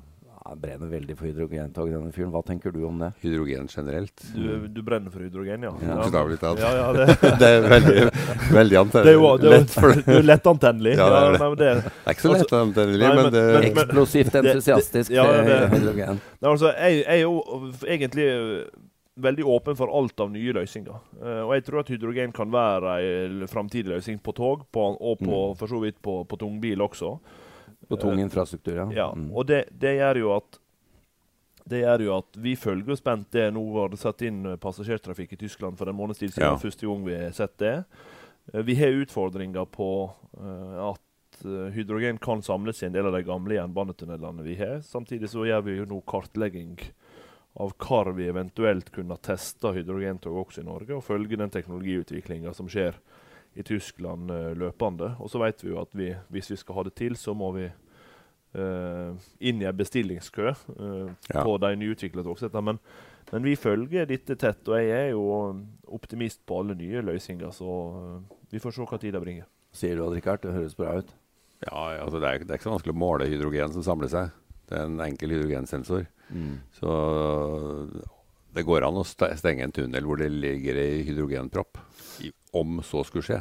han 0.45 0.59
brenner 0.61 0.89
veldig 0.91 1.15
for 1.19 1.27
hydrogentog, 1.29 1.91
denne 1.93 2.13
fyren. 2.13 2.31
Hva 2.35 2.41
tenker 2.47 2.73
du 2.75 2.81
om 2.89 2.99
det? 2.99 3.13
Hydrogen 3.23 3.69
generelt. 3.71 4.25
Du, 4.35 4.67
du 4.69 4.81
brenner 4.83 5.11
for 5.15 5.23
hydrogen, 5.23 5.63
ja? 5.69 5.73
Ja, 5.87 5.97
bokstavelig 6.01 6.39
talt. 6.43 6.59
Ja, 6.63 6.71
ja, 6.77 6.87
det, 6.97 7.17
det 7.43 7.51
er 7.51 7.67
veldig, 7.71 7.97
veldig 8.59 8.79
antennelig. 8.83 9.07
Det 9.07 9.13
er 9.13 9.19
jo 9.19 9.33
det 9.39 9.51
er, 9.53 9.57
jo- 9.57 9.59
lett 9.63 9.73
antennelig. 9.73 10.05
det. 10.05 10.13
det 10.13 10.19
er 10.23 10.29
lettantennelig. 10.31 10.95
Ja, 10.99 11.09
det 11.09 11.19
er 11.23 11.33
det. 11.33 11.41
nei, 11.43 11.51
det, 11.63 11.73
Det 11.83 11.93
er 12.07 12.17
ikke 12.17 12.27
så 12.29 12.33
lett 12.37 12.55
antennelig, 12.61 13.03
Nei, 13.07 13.13
men, 13.15 13.23
men- 13.29 13.35
det 13.37 13.43
er 13.43 13.69
Eksplosivt 13.71 14.33
det- 14.33 14.43
det- 14.43 14.55
entusiastisk 14.57 15.11
ja, 15.15 15.27
det- 15.33 15.61
hydrogen. 15.77 16.21
nei, 16.43 16.51
altså, 16.57 16.73
jeg, 16.77 17.03
jeg 17.05 17.19
er 17.19 17.23
jo 17.23 17.73
egentlig 17.87 18.27
øh, 18.33 18.65
veldig 19.23 19.45
åpen 19.55 19.77
for 19.77 19.93
alt 19.93 20.21
av 20.25 20.31
nye 20.33 20.53
løsninger. 20.57 20.99
Uh, 21.21 21.43
og 21.47 21.51
jeg 21.55 21.65
tror 21.69 21.83
at 21.85 21.91
hydrogen 21.93 22.33
kan 22.33 22.51
være 22.51 22.95
ei 23.05 23.47
framtidig 23.51 23.93
løsning 23.93 24.19
på 24.25 24.33
tog, 24.35 24.63
på, 24.73 24.87
og 24.97 25.19
på, 25.21 25.31
Mm. 25.53 25.57
for 25.61 25.67
så 25.69 25.81
vidt 25.85 25.99
på, 26.03 26.23
på 26.27 26.39
tungbil 26.41 26.81
også. 26.81 27.19
På 27.93 28.01
tung 28.03 28.21
infrastruktur, 28.25 28.77
ja. 28.81 28.89
Ja, 28.97 29.09
Mm. 29.15 29.31
og 29.37 29.47
det, 29.47 29.65
det 29.71 29.97
gjør 30.01 30.21
jo 30.25 30.33
at 30.39 30.59
det 31.65 31.85
gjør 31.85 32.03
jo 32.03 32.17
at 32.17 32.37
vi 32.43 32.57
følger 32.59 32.97
spent 32.99 33.29
det. 33.31 33.45
Nå 33.55 33.63
var 33.71 33.93
det 33.93 34.01
satt 34.03 34.23
inn 34.27 34.41
eh, 34.51 34.57
passasjertrafikk 34.59 35.37
i 35.37 35.41
Tyskland 35.45 35.79
for 35.79 35.87
en 35.89 35.95
måneds 35.95 36.19
tid 36.19 36.33
siden. 36.35 36.57
Ja. 36.57 36.59
Første 36.59 36.89
gang 36.89 37.05
vi 37.07 37.15
har 37.21 37.31
sett 37.37 37.55
det. 37.63 37.75
Eh, 38.53 38.63
Vi 38.67 38.75
har 38.81 38.99
utfordringer 39.05 39.69
på 39.71 39.89
uh, 40.43 40.91
at 40.91 41.01
hydrogen 41.75 42.19
kan 42.23 42.43
samles 42.43 42.83
i 42.83 42.87
en 42.87 42.93
del 42.93 43.07
av 43.07 43.15
de 43.15 43.23
gamle 43.27 43.55
jernbanetunnelene 43.57 44.43
vi 44.43 44.57
har. 44.59 44.81
Samtidig 44.83 45.31
så 45.31 45.47
gjør 45.47 45.63
vi 45.65 45.77
jo 45.79 45.87
nå 45.91 46.01
kartlegging 46.07 46.77
av 47.63 47.73
hvor 47.79 48.11
vi 48.17 48.27
eventuelt 48.31 48.91
kunne 48.95 49.17
teste 49.23 49.73
hydrogentog 49.75 50.37
også 50.45 50.63
i 50.63 50.67
Norge, 50.67 50.95
og 50.97 51.03
følge 51.05 51.37
den 51.39 51.51
teknologiutviklinga 51.51 52.53
som 52.55 52.69
skjer 52.71 52.99
i 53.55 53.63
Tyskland 53.67 54.31
eh, 54.31 54.51
løpende. 54.57 55.15
Og 55.21 55.31
så 55.31 55.41
vet 55.43 55.63
vi 55.65 55.73
jo 55.73 55.81
at 55.83 55.95
vi, 55.97 56.11
hvis 56.33 56.51
vi 56.53 56.59
skal 56.61 56.79
ha 56.79 56.85
det 56.89 56.95
til, 56.99 57.17
så 57.21 57.35
må 57.37 57.51
vi 57.57 57.67
uh, 58.57 59.17
inn 59.41 59.63
i 59.63 59.69
en 59.69 59.77
bestillingskø 59.77 60.53
uh, 60.53 61.11
Ja. 61.33 61.43
på 61.43 61.57
de 61.61 61.73
nyutvikla 61.77 62.25
togsettene. 62.25 62.73
Men, 62.73 62.81
men 63.33 63.45
vi 63.45 63.57
følger 63.57 64.09
dette 64.09 64.37
tett, 64.41 64.69
og 64.69 64.79
jeg 64.81 65.09
er 65.09 65.11
jo 65.13 65.25
optimist 65.93 66.45
på 66.49 66.61
alle 66.63 66.77
nye 66.79 67.05
løsninger. 67.05 67.53
Så 67.53 67.69
vi 68.53 68.61
får 68.61 68.77
se 68.77 68.89
hva 68.89 69.01
tida 69.01 69.21
bringer. 69.21 69.49
Sier 69.73 69.97
du, 69.97 70.05
Odd-Rikard? 70.05 70.43
Det 70.45 70.53
høres 70.53 70.77
bra 70.77 70.99
ut. 71.01 71.13
Ja, 71.63 72.03
altså 72.03 72.19
det, 72.19 72.29
er, 72.29 72.43
det 72.45 72.51
er 72.51 72.59
ikke 72.59 72.69
så 72.69 72.75
vanskelig 72.75 72.97
å 72.97 72.99
måle 73.01 73.29
hydrogen 73.31 73.73
som 73.73 73.85
samler 73.87 74.11
seg. 74.13 74.33
Det 74.69 74.77
er 74.81 74.89
en 74.89 75.01
enkel 75.05 75.33
hydrogensensor. 75.37 76.09
Mm. 76.33 76.57
Så 76.77 76.91
det 78.55 78.65
går 78.69 78.85
an 78.87 78.99
å 79.01 79.05
stenge 79.07 79.63
en 79.65 79.73
tunnel 79.73 80.05
hvor 80.05 80.19
det 80.21 80.29
ligger 80.33 80.77
ei 80.77 81.03
hydrogenpropp. 81.09 81.79
Om 82.53 82.83
så 82.85 83.01
skulle 83.09 83.25
skje. 83.25 83.39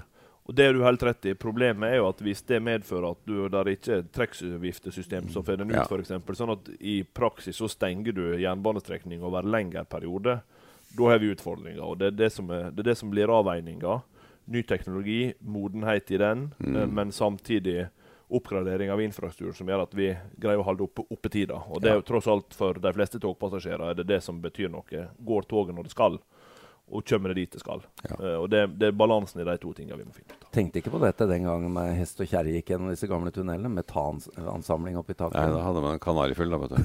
Og 0.47 0.55
det 0.55 0.65
er 0.65 0.73
du 0.73 0.81
helt 0.83 1.03
rett 1.03 1.25
i. 1.29 1.33
Problemet 1.37 1.91
er 1.91 1.97
jo 1.99 2.07
at 2.09 2.21
hvis 2.23 2.41
det 2.47 2.61
medfører 2.63 3.11
at 3.11 3.19
du 3.27 3.35
der 3.51 3.67
ikke 3.73 3.97
er 3.99 4.05
trekkviftesystem 4.15 5.29
som 5.31 5.43
får 5.43 5.57
den 5.61 5.69
ut, 5.71 5.75
Ja. 5.75 5.83
eksempel, 5.97 6.35
sånn 6.35 6.51
at 6.51 6.69
i 6.79 7.03
praksis 7.03 7.55
så 7.57 7.69
stenger 7.69 8.11
du 8.13 8.37
jernbanestrekning 8.37 9.21
over 9.23 9.43
lengre 9.43 9.85
periode, 9.85 10.41
da 10.97 11.03
har 11.07 11.19
vi 11.19 11.33
utfordringer. 11.35 11.81
Og 11.83 11.97
det 11.99 12.07
er 12.07 12.11
det 12.17 12.31
som, 12.33 12.49
er, 12.49 12.71
det, 12.71 12.79
er 12.79 12.89
det 12.91 12.97
som 12.97 13.09
blir 13.11 13.27
avveininga. 13.27 14.01
Ny 14.47 14.63
teknologi, 14.63 15.33
modenhet 15.43 16.11
i 16.11 16.17
den, 16.17 16.53
Mm. 16.59 16.75
eh, 16.75 16.85
men 16.87 17.11
samtidig 17.11 17.89
oppgradering 18.31 18.91
av 18.91 19.01
infrastruktur 19.03 19.53
som 19.55 19.69
gjør 19.69 19.85
at 19.85 19.95
vi 19.97 20.11
greier 20.39 20.61
å 20.61 20.65
holde 20.67 20.85
oppe, 20.87 21.03
oppe 21.11 21.31
tida. 21.31 21.59
Og 21.67 21.81
det 21.83 21.91
er 21.91 21.99
jo 21.99 22.05
tross 22.07 22.29
alt 22.31 22.55
for 22.55 22.79
de 22.79 22.93
fleste 22.95 23.19
togpassasjerer 23.19 23.91
er 23.91 23.97
det 23.99 24.07
det 24.07 24.21
som 24.23 24.39
betyr 24.43 24.71
noe. 24.71 25.07
Går 25.19 25.49
toget 25.51 25.75
når 25.75 25.89
det 25.89 25.93
skal, 25.95 26.15
og 26.91 27.05
kommer 27.07 27.31
det 27.31 27.41
dit 27.41 27.53
det 27.57 27.61
skal. 27.61 27.83
Ja. 28.03 28.15
Uh, 28.15 28.37
og 28.43 28.47
det, 28.51 28.65
det 28.79 28.89
er 28.91 28.97
balansen 28.97 29.43
i 29.43 29.47
de 29.47 29.57
to 29.61 29.73
tingene 29.75 29.99
vi 29.99 30.07
må 30.07 30.15
finne 30.15 30.31
ut 30.31 30.45
av. 30.45 30.49
Tenkte 30.55 30.81
ikke 30.81 30.93
på 30.95 31.03
dette 31.03 31.27
den 31.29 31.47
gangen 31.47 31.75
med 31.75 31.93
hest 31.99 32.19
og 32.23 32.31
kjerre 32.31 32.55
gikk 32.55 32.73
gjennom 32.73 32.91
disse 32.91 33.09
gamle 33.11 33.31
tunnelene. 33.35 33.71
Metanansamling 33.77 34.99
oppi 34.99 35.15
taket. 35.15 35.37
Nei, 35.39 35.53
da 35.55 35.63
hadde 35.67 35.85
man 35.85 35.95
en 35.97 36.03
kanarifull, 36.03 36.51
da, 36.51 36.59
vet 36.65 36.75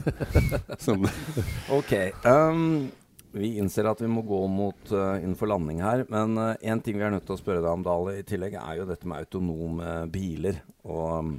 du. 0.87 1.11
Ok. 1.79 1.93
Um, 2.27 2.89
vi 3.35 3.57
innser 3.61 3.89
at 3.91 4.01
vi 4.03 4.11
må 4.11 4.23
gå 4.27 4.39
mot 4.51 4.93
uh, 4.93 5.17
innenfor 5.19 5.51
landing 5.51 5.83
her. 5.85 6.05
Men 6.13 6.39
én 6.61 6.83
ting 6.85 6.99
vi 6.99 7.05
er 7.07 7.13
nødt 7.15 7.27
til 7.29 7.37
å 7.37 7.41
spørre 7.41 7.65
deg 7.65 7.73
om, 7.73 7.85
Dale, 7.87 8.19
i 8.21 8.25
tillegg, 8.27 8.57
er 8.61 8.81
jo 8.81 8.89
dette 8.89 9.09
med 9.09 9.27
autonome 9.27 9.99
biler 10.13 10.63
og 10.87 11.05
um, 11.19 11.37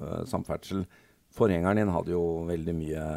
uh, 0.00 0.22
samferdsel. 0.28 0.84
Forgjengeren 1.32 1.80
din 1.80 1.94
hadde 1.94 2.12
jo 2.12 2.44
veldig 2.48 2.76
mye 2.76 3.08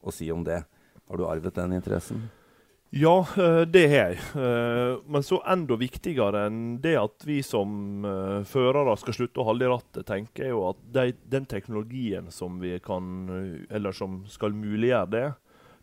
å 0.00 0.14
si 0.14 0.30
om 0.32 0.46
det. 0.46 0.62
Har 1.08 1.20
du 1.20 1.28
arvet 1.28 1.56
den 1.56 1.76
interessen? 1.76 2.28
Ja, 2.90 3.26
eh, 3.36 3.60
det 3.60 3.86
har 3.88 4.14
jeg. 4.14 4.20
Eh, 4.34 5.00
men 5.04 5.22
så 5.22 5.42
enda 5.44 5.76
viktigere 5.76 6.46
enn 6.48 6.78
det 6.80 6.94
at 6.96 7.26
vi 7.28 7.42
som 7.44 8.04
uh, 8.06 8.40
førere 8.48 8.94
skal 8.96 9.16
slutte 9.16 9.42
å 9.42 9.48
holde 9.50 9.66
i 9.66 9.68
rattet, 9.68 10.06
tenker 10.08 10.46
jeg 10.46 10.54
jo 10.54 10.62
at 10.70 10.80
de, 10.94 11.12
den 11.28 11.44
teknologien 11.48 12.30
som 12.32 12.56
vi 12.62 12.78
kan, 12.80 13.28
eller 13.68 13.92
som 13.92 14.22
skal 14.32 14.56
muliggjøre 14.56 15.12
det, 15.12 15.26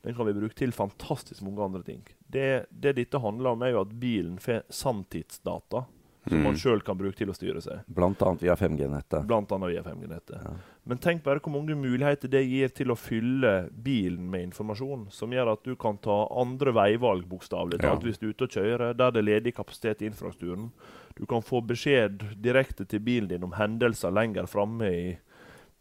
den 0.05 0.15
kan 0.15 0.29
vi 0.29 0.35
bruke 0.37 0.55
til 0.57 0.73
fantastisk 0.75 1.41
mange 1.41 1.65
andre 1.65 1.81
ting. 1.83 2.05
Det, 2.21 2.67
det 2.69 2.95
dette 2.99 3.19
handler 3.19 3.55
om, 3.55 3.65
er 3.65 3.73
jo 3.73 3.83
at 3.83 3.93
bilen 3.99 4.37
får 4.41 4.63
sanntidsdata 4.69 5.87
som 6.25 6.37
man 6.37 6.55
mm. 6.55 6.57
sjøl 6.57 6.81
kan 6.81 6.97
bruke 6.97 7.17
til 7.17 7.29
å 7.29 7.35
styre 7.37 7.61
seg. 7.61 7.83
Blant 7.85 8.21
annet 8.25 8.41
via 8.41 8.55
5G-nettet. 8.57 9.27
Blant 9.29 9.51
annet 9.53 9.75
via 9.75 9.83
5G-nettet. 9.85 10.39
Ja. 10.41 10.53
Men 10.89 11.01
tenk 11.01 11.21
bare 11.25 11.41
hvor 11.43 11.53
mange 11.53 11.75
muligheter 11.77 12.31
det 12.31 12.41
gir 12.49 12.71
til 12.73 12.93
å 12.93 12.97
fylle 12.97 13.53
bilen 13.69 14.25
med 14.31 14.47
informasjon, 14.47 15.07
som 15.13 15.33
gjør 15.35 15.53
at 15.53 15.61
du 15.67 15.75
kan 15.77 15.99
ta 16.01 16.23
andre 16.33 16.73
veivalg, 16.73 17.27
bokstavelig 17.29 17.77
talt, 17.81 18.01
ja. 18.01 18.09
hvis 18.09 18.21
du 18.21 18.27
er 18.29 18.33
ute 18.33 18.47
og 18.47 18.57
kjører, 18.57 18.97
der 18.97 19.13
det 19.13 19.21
er 19.21 19.27
ledig 19.29 19.53
kapasitet 19.59 20.01
i 20.01 20.09
infrastrukturen. 20.09 20.71
Du 21.15 21.27
kan 21.29 21.45
få 21.45 21.61
beskjed 21.65 22.25
direkte 22.41 22.87
til 22.89 23.05
bilen 23.05 23.29
din 23.29 23.45
om 23.45 23.53
hendelser 23.59 24.13
lenger 24.13 24.49
framme 24.49 24.89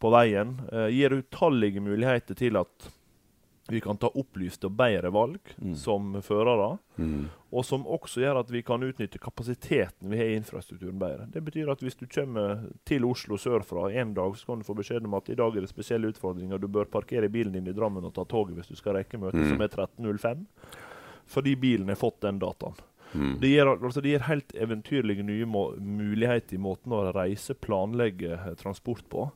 på 0.01 0.13
veien. 0.13 0.59
Eh, 0.69 0.91
gir 0.93 1.17
utallige 1.17 1.81
muligheter 1.81 2.37
til 2.37 2.61
at 2.61 2.91
vi 3.67 3.81
kan 3.81 3.97
ta 3.97 4.11
opplyste 4.13 4.69
og 4.69 4.75
bedre 4.77 5.09
valg 5.13 5.55
mm. 5.57 5.73
som 5.79 6.13
førere. 6.21 6.75
Mm. 7.01 7.27
Og 7.55 7.65
som 7.65 7.85
også 7.89 8.21
gjør 8.21 8.39
at 8.43 8.51
vi 8.53 8.61
kan 8.65 8.83
utnytte 8.85 9.21
kapasiteten 9.21 10.11
vi 10.11 10.19
har 10.19 10.29
i 10.29 10.35
infrastrukturen 10.37 10.99
bedre. 11.01 11.25
Det 11.33 11.41
betyr 11.47 11.71
at 11.73 11.81
hvis 11.81 11.97
du 11.97 12.05
kommer 12.05 12.67
til 12.85 13.07
Oslo 13.09 13.39
sørfra 13.41 13.87
en 13.97 14.13
dag, 14.13 14.37
så 14.37 14.51
kan 14.51 14.61
du 14.61 14.67
få 14.67 14.75
beskjed 14.77 15.07
om 15.07 15.17
at 15.17 15.31
i 15.33 15.37
dag 15.39 15.57
er 15.57 15.65
det 15.65 15.71
spesielle 15.71 16.11
utfordringer. 16.13 16.61
Du 16.61 16.67
bør 16.69 16.91
parkere 16.91 17.31
bilen 17.31 17.55
din 17.57 17.71
i 17.71 17.73
Drammen 17.75 18.05
og 18.05 18.13
ta 18.13 18.27
toget 18.29 18.59
hvis 18.59 18.69
du 18.69 18.77
skal 18.77 18.99
rekke 18.99 19.21
møtet, 19.21 19.41
mm. 19.41 19.55
som 19.55 19.65
er 19.65 19.73
13.05. 19.87 20.45
Fordi 21.25 21.55
bilen 21.57 21.89
har 21.89 21.97
fått 21.97 22.21
den 22.21 22.37
dataen. 22.43 22.77
Mm. 23.15 23.37
Det, 23.39 23.47
gir, 23.47 23.69
altså 23.71 24.01
det, 24.01 24.11
gir, 24.11 24.27
helt 24.27 24.53
eventyrlige 24.59 25.23
nye 25.25 25.47
muligheter 25.47 26.57
i 26.57 26.61
måten 26.61 26.93
å 26.93 27.07
reise, 27.15 27.55
planlegge 27.57 28.37
transport 28.59 29.07
på. 29.09 29.29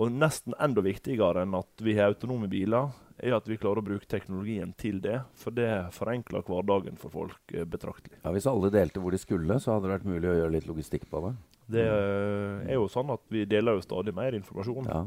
Og 0.00 0.12
nesten 0.12 0.56
enda 0.60 0.84
viktigere 0.84 1.44
enn 1.44 1.56
at 1.56 1.84
vi 1.84 1.96
har 1.98 2.12
autonome 2.12 2.48
biler, 2.52 2.92
er 3.22 3.36
at 3.36 3.48
vi 3.48 3.58
klarer 3.60 3.82
å 3.82 3.86
bruke 3.86 4.08
teknologien 4.10 4.72
til 4.78 4.98
det. 5.04 5.20
For 5.38 5.54
det 5.54 5.70
forenkler 5.94 6.44
hverdagen 6.46 6.98
for 7.00 7.14
folk 7.14 7.54
eh, 7.54 7.66
betraktelig. 7.68 8.18
Ja, 8.22 8.32
Hvis 8.34 8.48
alle 8.50 8.72
delte 8.74 9.02
hvor 9.02 9.14
de 9.14 9.20
skulle, 9.22 9.58
så 9.62 9.76
hadde 9.76 9.88
det 9.88 9.94
vært 9.96 10.08
mulig 10.10 10.30
å 10.30 10.38
gjøre 10.40 10.54
litt 10.56 10.68
logistikk 10.70 11.06
på 11.10 11.22
det? 11.26 11.36
Det 11.72 11.84
uh, 11.86 12.64
er 12.66 12.76
jo 12.76 12.88
sånn 12.90 13.12
at 13.14 13.22
vi 13.32 13.46
deler 13.48 13.78
jo 13.78 13.84
stadig 13.84 14.14
mer 14.16 14.34
informasjon. 14.36 14.90
Ja. 14.90 15.04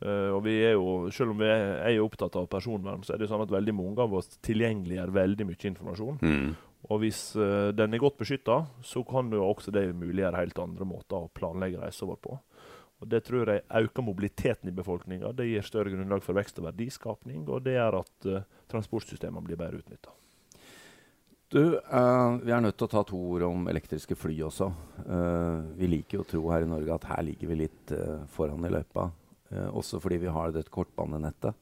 Uh, 0.00 0.30
og 0.36 0.44
vi 0.46 0.54
er 0.62 0.76
jo, 0.78 1.10
Selv 1.12 1.34
om 1.34 1.40
vi 1.42 1.48
er, 1.50 1.80
er 1.82 2.00
opptatt 2.02 2.38
av 2.38 2.48
personvern, 2.50 3.04
så 3.04 3.14
er 3.14 3.22
det 3.22 3.30
sånn 3.30 3.44
at 3.44 3.52
veldig 3.52 3.74
mange 3.76 4.02
av 4.02 4.14
oss 4.16 4.32
tilgjengeliggjør 4.46 5.14
veldig 5.18 5.48
mye 5.50 5.70
informasjon. 5.72 6.20
Mm. 6.24 6.50
Og 6.90 7.02
hvis 7.02 7.20
uh, 7.36 7.70
den 7.76 7.94
er 7.94 8.02
godt 8.02 8.18
beskytta, 8.22 8.62
så 8.86 9.04
kan 9.06 9.28
jo 9.34 9.44
også 9.50 9.74
det 9.74 9.90
muliggjøre 9.98 10.40
helt 10.40 10.62
andre 10.62 10.88
måter 10.88 11.26
å 11.26 11.32
planlegge 11.36 11.82
reise 11.82 12.08
vår 12.08 12.22
på. 12.24 12.38
Og 13.00 13.08
Det 13.08 13.22
tror 13.24 13.48
jeg 13.48 13.64
øker 13.64 14.04
mobiliteten 14.04 14.68
i 14.68 14.76
befolkninga. 14.76 15.32
Det 15.32 15.48
gir 15.48 15.64
større 15.64 15.92
grunnlag 15.92 16.22
for 16.24 16.36
vekst 16.36 16.58
og 16.60 16.66
verdiskapning, 16.68 17.46
og 17.48 17.62
det 17.64 17.78
gjør 17.78 18.00
at 18.02 18.26
uh, 18.28 18.48
transportsystemene 18.68 19.44
blir 19.44 19.60
bedre 19.60 19.80
utnytta. 19.80 20.12
Du, 21.50 21.62
uh, 21.80 22.36
Vi 22.44 22.52
er 22.52 22.60
nødt 22.60 22.76
til 22.76 22.86
å 22.86 22.92
ta 22.92 23.02
to 23.08 23.20
ord 23.32 23.46
om 23.48 23.70
elektriske 23.72 24.16
fly 24.20 24.36
også. 24.46 24.68
Uh, 25.06 25.72
vi 25.80 25.88
liker 25.88 26.18
jo 26.18 26.26
å 26.26 26.28
tro 26.28 26.42
her 26.52 26.66
i 26.66 26.68
Norge 26.68 26.98
at 26.98 27.08
her 27.14 27.24
ligger 27.24 27.50
vi 27.50 27.62
litt 27.62 27.94
foran 28.34 28.68
i 28.68 28.72
løypa. 28.72 29.10
også 29.50 29.98
fordi 29.98 30.18
vi 30.22 30.28
har 30.30 30.52
dette 30.52 30.70
kortbanenettet. 30.70 31.56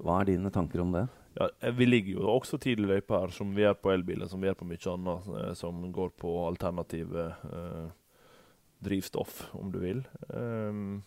Hva 0.00 0.16
er 0.20 0.32
dine 0.32 0.50
tanker 0.50 0.80
om 0.80 0.90
det? 0.90 1.04
Ja, 1.36 1.48
Vi 1.70 1.86
ligger 1.86 2.16
jo 2.16 2.30
også 2.30 2.58
tidlig 2.58 2.88
i 2.88 2.92
løypa 2.94 3.20
her, 3.20 3.28
som 3.28 3.52
vi 3.54 3.62
er 3.62 3.74
på 3.74 3.92
elbiler, 3.92 4.26
som 4.26 4.40
vi 4.40 4.48
er 4.48 4.54
på 4.54 4.64
mye 4.64 4.90
annet 4.90 5.58
som 5.58 5.92
går 5.92 6.10
på 6.18 6.32
alternative 6.48 7.28
uh, 7.44 7.92
drivstoff, 8.84 9.48
om 9.56 9.72
du 9.72 9.80
vil. 9.82 10.04
Um, 10.28 11.02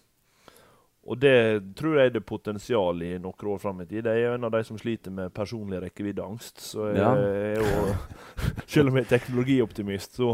og 1.07 1.19
det 1.23 1.73
tror 1.79 2.01
jeg 2.01 2.11
det 2.11 2.19
er 2.19 2.27
potensial 2.27 3.03
i 3.05 3.13
noen 3.15 3.51
år 3.53 3.59
fram 3.63 3.79
i 3.79 3.85
tid. 3.87 4.09
Jeg 4.11 4.25
er 4.27 4.33
en 4.35 4.43
av 4.43 4.51
de 4.51 4.59
som 4.67 4.79
sliter 4.79 5.13
med 5.15 5.31
personlig 5.35 5.79
rekkeviddeangst. 5.85 6.59
Så 6.59 6.89
jeg, 6.89 6.99
ja. 6.99 7.13
er 7.15 7.61
jo, 7.61 7.93
selv 8.73 8.91
om 8.91 8.99
jeg 8.99 9.07
er 9.07 9.13
teknologioptimist, 9.13 10.17
så, 10.19 10.33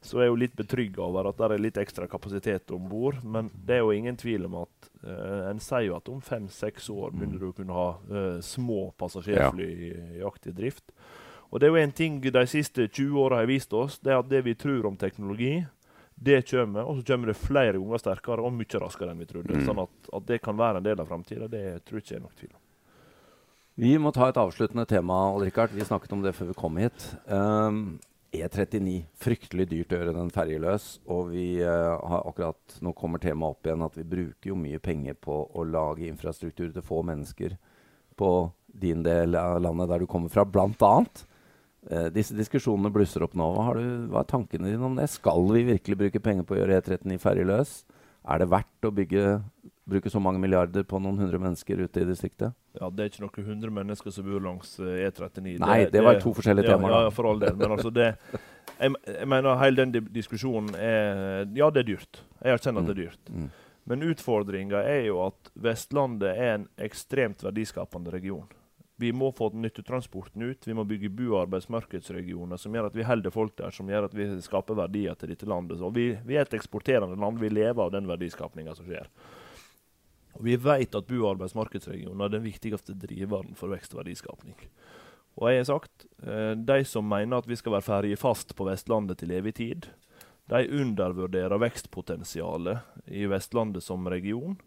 så 0.00 0.18
er 0.18 0.26
jeg 0.26 0.32
jo 0.32 0.38
litt 0.40 0.56
betrygga 0.56 1.04
over 1.04 1.28
at 1.28 1.42
det 1.42 1.50
er 1.50 1.64
litt 1.66 1.82
ekstra 1.82 2.08
kapasitet 2.08 2.72
om 2.72 2.88
bord. 2.88 3.20
Men 3.20 3.52
det 3.52 3.76
er 3.76 3.84
jo 3.84 3.92
ingen 3.92 4.16
tvil 4.16 4.48
om 4.48 4.62
at 4.62 4.88
uh, 5.04 5.50
en 5.50 5.60
sier 5.60 5.90
jo 5.90 5.98
at 5.98 6.08
om 6.08 6.24
fem-seks 6.24 6.88
år 6.94 7.12
mm. 7.12 7.20
begynner 7.20 7.44
du 7.44 7.50
å 7.50 7.58
kunne 7.60 7.76
ha 7.76 7.86
uh, 7.92 8.40
små 8.40 8.86
passasjerfly 8.96 9.68
ja. 9.68 9.76
i, 9.76 9.92
i 10.22 10.24
aktiv 10.24 10.56
drift. 10.56 10.88
Og 11.52 11.60
det 11.60 11.68
er 11.68 11.74
jo 11.74 11.84
en 11.84 11.92
ting 12.00 12.16
de 12.24 12.46
siste 12.50 12.88
20 12.88 13.20
åra 13.20 13.42
har 13.42 13.46
vist 13.46 13.76
oss, 13.76 14.00
det 14.02 14.10
er 14.10 14.24
at 14.24 14.32
det 14.32 14.40
vi 14.48 14.56
tror 14.58 14.88
om 14.88 14.96
teknologi, 14.98 15.60
det 16.14 16.42
kommer, 16.50 16.86
og 16.86 16.98
så 16.98 17.06
kommer 17.12 17.32
det 17.32 17.38
flere 17.38 17.78
ganger 17.78 18.02
sterkere 18.02 18.44
og 18.44 18.54
mye 18.54 18.80
raskere 18.80 19.12
enn 19.12 19.22
vi 19.22 19.28
trodde. 19.28 19.58
Mm. 19.58 19.64
Sånn 19.66 19.82
at, 19.82 19.94
at, 20.12 20.26
det 20.28 20.40
kan 20.44 20.56
være 20.58 20.80
en 20.80 20.86
del 20.86 21.00
av 21.02 21.10
framtida, 21.10 21.48
det 21.50 21.64
tror 21.84 22.00
jeg 22.00 22.06
ikke 22.06 22.18
er 22.20 22.24
nok 22.24 22.38
tvil 22.38 22.52
om. 22.54 22.60
Vi 23.84 23.92
må 23.98 24.12
ta 24.14 24.28
et 24.30 24.38
avsluttende 24.38 24.86
tema. 24.86 25.16
Richard. 25.42 25.74
Vi 25.74 25.84
snakket 25.84 26.12
om 26.14 26.22
det 26.22 26.36
før 26.36 26.52
vi 26.52 26.58
kom 26.58 26.76
hit. 26.78 27.08
Um, 27.26 27.98
E39. 28.30 29.00
Fryktelig 29.18 29.66
dyrt 29.72 29.90
å 29.90 29.98
gjøre 29.98 30.14
den 30.14 30.30
ferjeløs. 30.34 30.86
Og 31.10 31.32
vi 31.32 31.48
uh, 31.58 31.98
har 31.98 32.22
akkurat 32.30 32.78
nå 32.86 32.94
kommer 32.94 33.22
temaet 33.22 33.58
opp 33.58 33.66
igjen 33.66 33.82
at 33.82 33.98
vi 33.98 34.06
bruker 34.14 34.52
jo 34.52 34.58
mye 34.58 34.78
penger 34.78 35.18
på 35.18 35.40
å 35.50 35.66
lage 35.66 36.06
infrastruktur 36.06 36.70
til 36.70 36.86
få 36.86 37.02
mennesker 37.10 37.58
på 38.14 38.30
din 38.66 39.02
del 39.02 39.34
av 39.38 39.58
landet 39.62 39.90
der 39.90 40.02
du 40.02 40.10
kommer 40.10 40.30
fra, 40.30 40.46
blant 40.46 40.82
annet. 40.86 41.24
Eh, 41.90 42.06
disse 42.14 42.36
diskusjonene 42.36 42.92
blusser 42.92 43.24
opp 43.26 43.34
nå. 43.36 43.50
Hva, 43.56 43.66
du, 43.76 43.84
hva, 44.12 44.22
er 44.22 44.30
tankene 44.30 44.70
dine 44.72 44.88
om 44.88 44.96
det? 44.96 45.10
Skal 45.12 45.44
vi 45.50 45.66
virkelig 45.68 45.98
bruke 46.00 46.22
penger 46.24 46.46
på 46.48 46.56
å 46.56 46.62
gjøre 46.62 46.80
E39 46.80 47.20
ferjeløs? 47.20 47.74
Er 48.24 48.40
det 48.40 48.48
verdt 48.48 48.88
å 48.88 48.92
bygge, 48.94 49.24
bruke 49.84 50.12
så 50.12 50.22
mange 50.22 50.40
milliarder 50.40 50.86
på 50.88 50.96
noen 51.02 51.20
hundre 51.20 51.40
mennesker 51.42 51.82
ute 51.84 52.00
i 52.00 52.08
distriktet? 52.08 52.56
Ja, 52.78 52.88
Det 52.88 53.04
er 53.04 53.12
ikke 53.12 53.26
noen 53.26 53.50
hundre 53.50 53.74
mennesker 53.82 54.14
som 54.14 54.24
bor 54.24 54.40
langs 54.46 54.78
E39. 54.80 55.58
Eh, 55.58 55.60
Nei, 55.60 55.78
det, 55.84 55.92
det 55.98 56.06
var 56.06 56.22
to 56.22 56.32
forskjellige 56.38 56.70
ja, 56.70 56.78
temaer. 56.78 56.96
Ja, 57.04 57.12
for 57.12 57.28
all 57.28 57.44
del. 57.44 57.58
Men 57.60 57.76
altså 57.76 57.92
det, 57.92 58.14
jeg, 58.78 58.96
jeg, 59.04 59.28
mener 59.28 59.60
hele 59.60 59.84
den 59.84 60.08
diskusjonen 60.14 60.72
er 60.78 61.44
Ja, 61.52 61.68
det 61.68 61.84
er 61.84 61.92
dyrt. 61.92 62.24
Jeg 62.40 62.56
erkjenner 62.56 62.80
at 62.80 62.88
det 62.88 62.96
er 62.96 63.02
mm. 63.02 63.04
dyrt. 63.04 63.36
Mm. 63.36 63.52
Men 63.84 64.08
utfordringa 64.08 64.80
er 64.88 65.02
jo 65.10 65.20
at 65.26 65.52
Vestlandet 65.60 66.32
er 66.32 66.54
en 66.54 66.68
ekstremt 66.80 67.44
verdiskapende 67.44 68.14
region. 68.14 68.48
Vi 68.96 69.10
må 69.12 69.32
få 69.34 69.50
nyttetransporten 69.50 70.42
ut. 70.42 70.66
Vi 70.66 70.74
må 70.74 70.84
bygge 70.86 71.10
bu- 71.10 71.32
og 71.32 71.40
arbeidsmarkedsregioner 71.48 72.60
som 72.60 72.74
gjør 72.74 72.90
at 72.90 72.98
vi 72.98 73.06
holder 73.06 73.34
folk 73.34 73.56
der, 73.58 73.74
som 73.74 73.88
gjør 73.90 74.06
at 74.06 74.14
vi 74.14 74.28
skaper 74.44 74.78
verdier 74.78 75.16
til 75.18 75.32
dette 75.32 75.48
landet. 75.50 75.82
Vi, 75.96 76.12
vi 76.24 76.36
er 76.38 76.46
et 76.46 76.54
eksporterende 76.54 77.18
land. 77.18 77.40
Vi 77.42 77.50
lever 77.50 77.82
av 77.82 77.90
den 77.94 78.06
verdiskapninga 78.06 78.76
som 78.78 78.86
skjer. 78.86 79.10
Og 80.34 80.44
vi 80.46 80.54
vet 80.58 80.94
at 80.94 81.10
bu- 81.10 81.24
og 81.24 81.32
arbeidsmarkedsregioner 81.34 82.28
er 82.28 82.36
den 82.36 82.46
viktigste 82.46 82.94
driveren 82.98 83.58
for 83.58 83.74
vekst 83.74 83.94
og 83.94 84.04
verdiskapning. 84.04 84.56
Og 85.34 85.50
jeg 85.50 85.64
har 85.64 85.68
sagt, 85.72 86.06
eh, 86.22 86.54
De 86.54 86.84
som 86.84 87.08
mener 87.08 87.38
at 87.38 87.50
vi 87.50 87.56
skal 87.56 87.72
være 87.72 87.88
ferjefast 87.88 88.54
på 88.54 88.70
Vestlandet 88.70 89.18
til 89.18 89.34
evig 89.34 89.54
tid, 89.54 89.90
de 90.46 90.68
undervurderer 90.68 91.58
vekstpotensialet 91.58 92.78
i 93.08 93.24
Vestlandet 93.26 93.82
som 93.82 94.06
region 94.06 94.58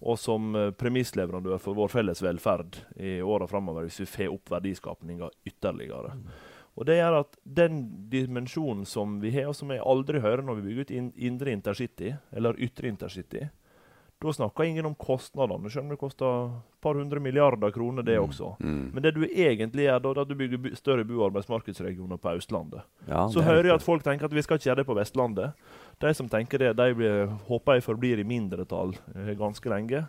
og 0.00 0.18
som 0.20 0.54
eh, 0.58 0.72
premissleverandør 0.76 1.60
for 1.62 1.76
vår 1.78 1.92
felles 1.92 2.22
velferd 2.24 2.80
i 2.96 3.20
åra 3.22 3.46
framover, 3.50 3.86
hvis 3.86 4.02
vi 4.04 4.10
får 4.10 4.34
opp 4.34 4.52
verdiskapninga 4.56 5.30
ytterligere. 5.46 6.16
Mm. 6.18 6.26
Og 6.74 6.88
det 6.88 6.98
gjør 6.98 7.20
at 7.20 7.36
den 7.46 7.82
dimensjonen 8.10 8.82
som 8.88 9.20
vi 9.22 9.30
har, 9.36 9.50
og 9.50 9.56
som 9.56 9.70
jeg 9.70 9.84
aldri 9.86 10.22
hører 10.22 10.42
når 10.42 10.58
vi 10.58 10.66
bygger 10.68 10.88
ut 10.88 11.12
indre 11.28 11.54
intercity, 11.54 12.16
eller 12.34 12.58
ytre 12.58 12.90
intercity, 12.90 13.44
da 14.24 14.32
snakker 14.32 14.64
ingen 14.64 14.86
om 14.88 14.94
kostnadene. 14.96 15.68
Skjønner 15.68 15.92
du, 15.92 15.96
Det 15.96 16.00
koster 16.00 16.46
et 16.46 16.84
par 16.84 16.96
hundre 16.96 17.20
milliarder 17.20 17.72
kroner, 17.74 18.02
det 18.06 18.16
mm. 18.16 18.28
også. 18.28 18.54
Mm. 18.60 18.84
Men 18.94 19.04
det 19.04 19.14
du 19.16 19.24
egentlig 19.26 19.84
gjør, 19.84 19.98
da, 20.00 20.12
er 20.14 20.20
at 20.22 20.30
du 20.30 20.38
bygger 20.38 20.78
større 20.78 21.04
bo- 21.04 21.20
og 21.20 21.26
arbeidsmarkedsregioner 21.30 22.20
på 22.20 22.36
Østlandet. 22.38 22.86
Ja, 23.08 23.26
så 23.28 23.44
hører 23.44 23.68
jeg 23.68 23.74
at 23.76 23.84
folk 23.84 24.04
tenker 24.06 24.30
at 24.30 24.36
vi 24.36 24.44
skal 24.44 24.60
ikke 24.60 24.70
gjøre 24.70 24.80
det 24.82 24.86
på 24.88 24.96
Vestlandet. 24.96 25.66
De 26.00 26.14
som 26.16 26.30
tenker 26.32 26.62
det, 26.62 26.72
de 26.78 26.96
blir, 26.96 27.34
håper 27.50 27.78
jeg 27.78 27.86
forblir 27.86 28.22
i 28.22 28.26
mindretall 28.28 28.96
eh, 29.14 29.34
ganske 29.38 29.70
lenge. 29.70 30.06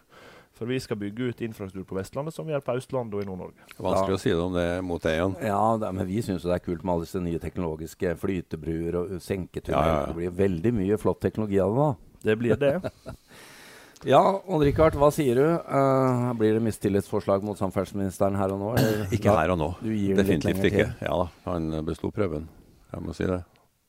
For 0.55 0.69
vi 0.71 0.77
skal 0.79 0.95
bygge 0.95 1.33
ut 1.33 1.41
infrastruktur 1.43 1.83
på 1.89 1.97
Vestlandet 1.97 2.33
som 2.33 2.47
vi 2.47 2.53
gjør 2.53 2.63
på 2.63 2.77
Østlandet 2.79 3.17
og 3.17 3.25
i 3.25 3.27
Nord-Norge. 3.27 3.65
Vanskelig 3.75 4.15
å 4.15 4.21
si 4.21 4.31
det 4.31 4.39
om 4.39 4.55
det 4.55 4.69
mot 4.87 5.03
deg 5.03 5.17
Jan. 5.17 5.35
Ja, 5.43 5.63
det, 5.81 5.89
men 5.97 6.07
vi 6.07 6.21
syns 6.23 6.45
det 6.47 6.53
er 6.55 6.63
kult 6.63 6.85
med 6.85 6.93
alle 6.93 7.07
disse 7.09 7.19
nye 7.23 7.41
teknologiske 7.43 8.15
flytebruer 8.21 8.99
og 9.01 9.17
senketunneler. 9.25 9.91
Ja, 9.91 9.97
ja, 9.97 9.99
ja. 10.05 10.13
Det 10.13 10.19
blir 10.21 10.37
veldig 10.39 10.73
mye 10.79 11.01
flott 11.01 11.19
teknologi 11.27 11.59
av 11.59 11.75
det 11.75 11.83
da. 11.83 11.89
Det 12.29 12.37
blir 12.39 12.61
det. 12.61 12.73
Ja, 14.03 14.21
Odd 14.43 14.65
Rikard, 14.67 14.97
hva 14.99 15.07
sier 15.13 15.39
du? 15.39 15.45
Uh, 15.65 16.33
blir 16.37 16.57
det 16.57 16.63
mistillitsforslag 16.65 17.45
mot 17.47 17.57
samferdselsministeren 17.57 18.35
her 18.37 18.53
og 18.53 18.61
nå? 18.61 18.73
Ikke 19.15 19.33
her 19.37 19.55
og 19.55 19.61
nå. 19.61 19.71
Definitivt 19.81 20.67
ikke. 20.71 20.89
Ja 21.05 21.19
da, 21.23 21.29
han 21.47 21.71
besto 21.87 22.11
prøven. 22.13 22.49
Jeg 22.91 23.05
må 23.05 23.15
si 23.15 23.29
det. 23.29 23.41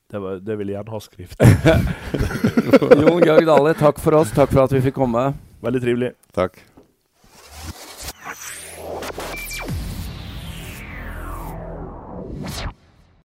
Det, 0.07 0.21
var, 0.23 0.39
det 0.39 0.55
vil 0.61 0.71
jeg 0.71 0.79
gjerne 0.79 0.95
ha 0.95 1.03
skrift. 1.03 1.43
Jon 3.03 3.27
Georg 3.27 3.49
Dale, 3.49 3.75
takk 3.75 3.99
for 3.99 4.21
oss. 4.21 4.31
Takk 4.37 4.55
for 4.55 4.63
at 4.69 4.75
vi 4.77 4.85
fikk 4.87 4.95
komme. 5.01 5.33
Veldig 5.67 5.83
trivelig. 5.83 6.15
Takk. 6.37 6.63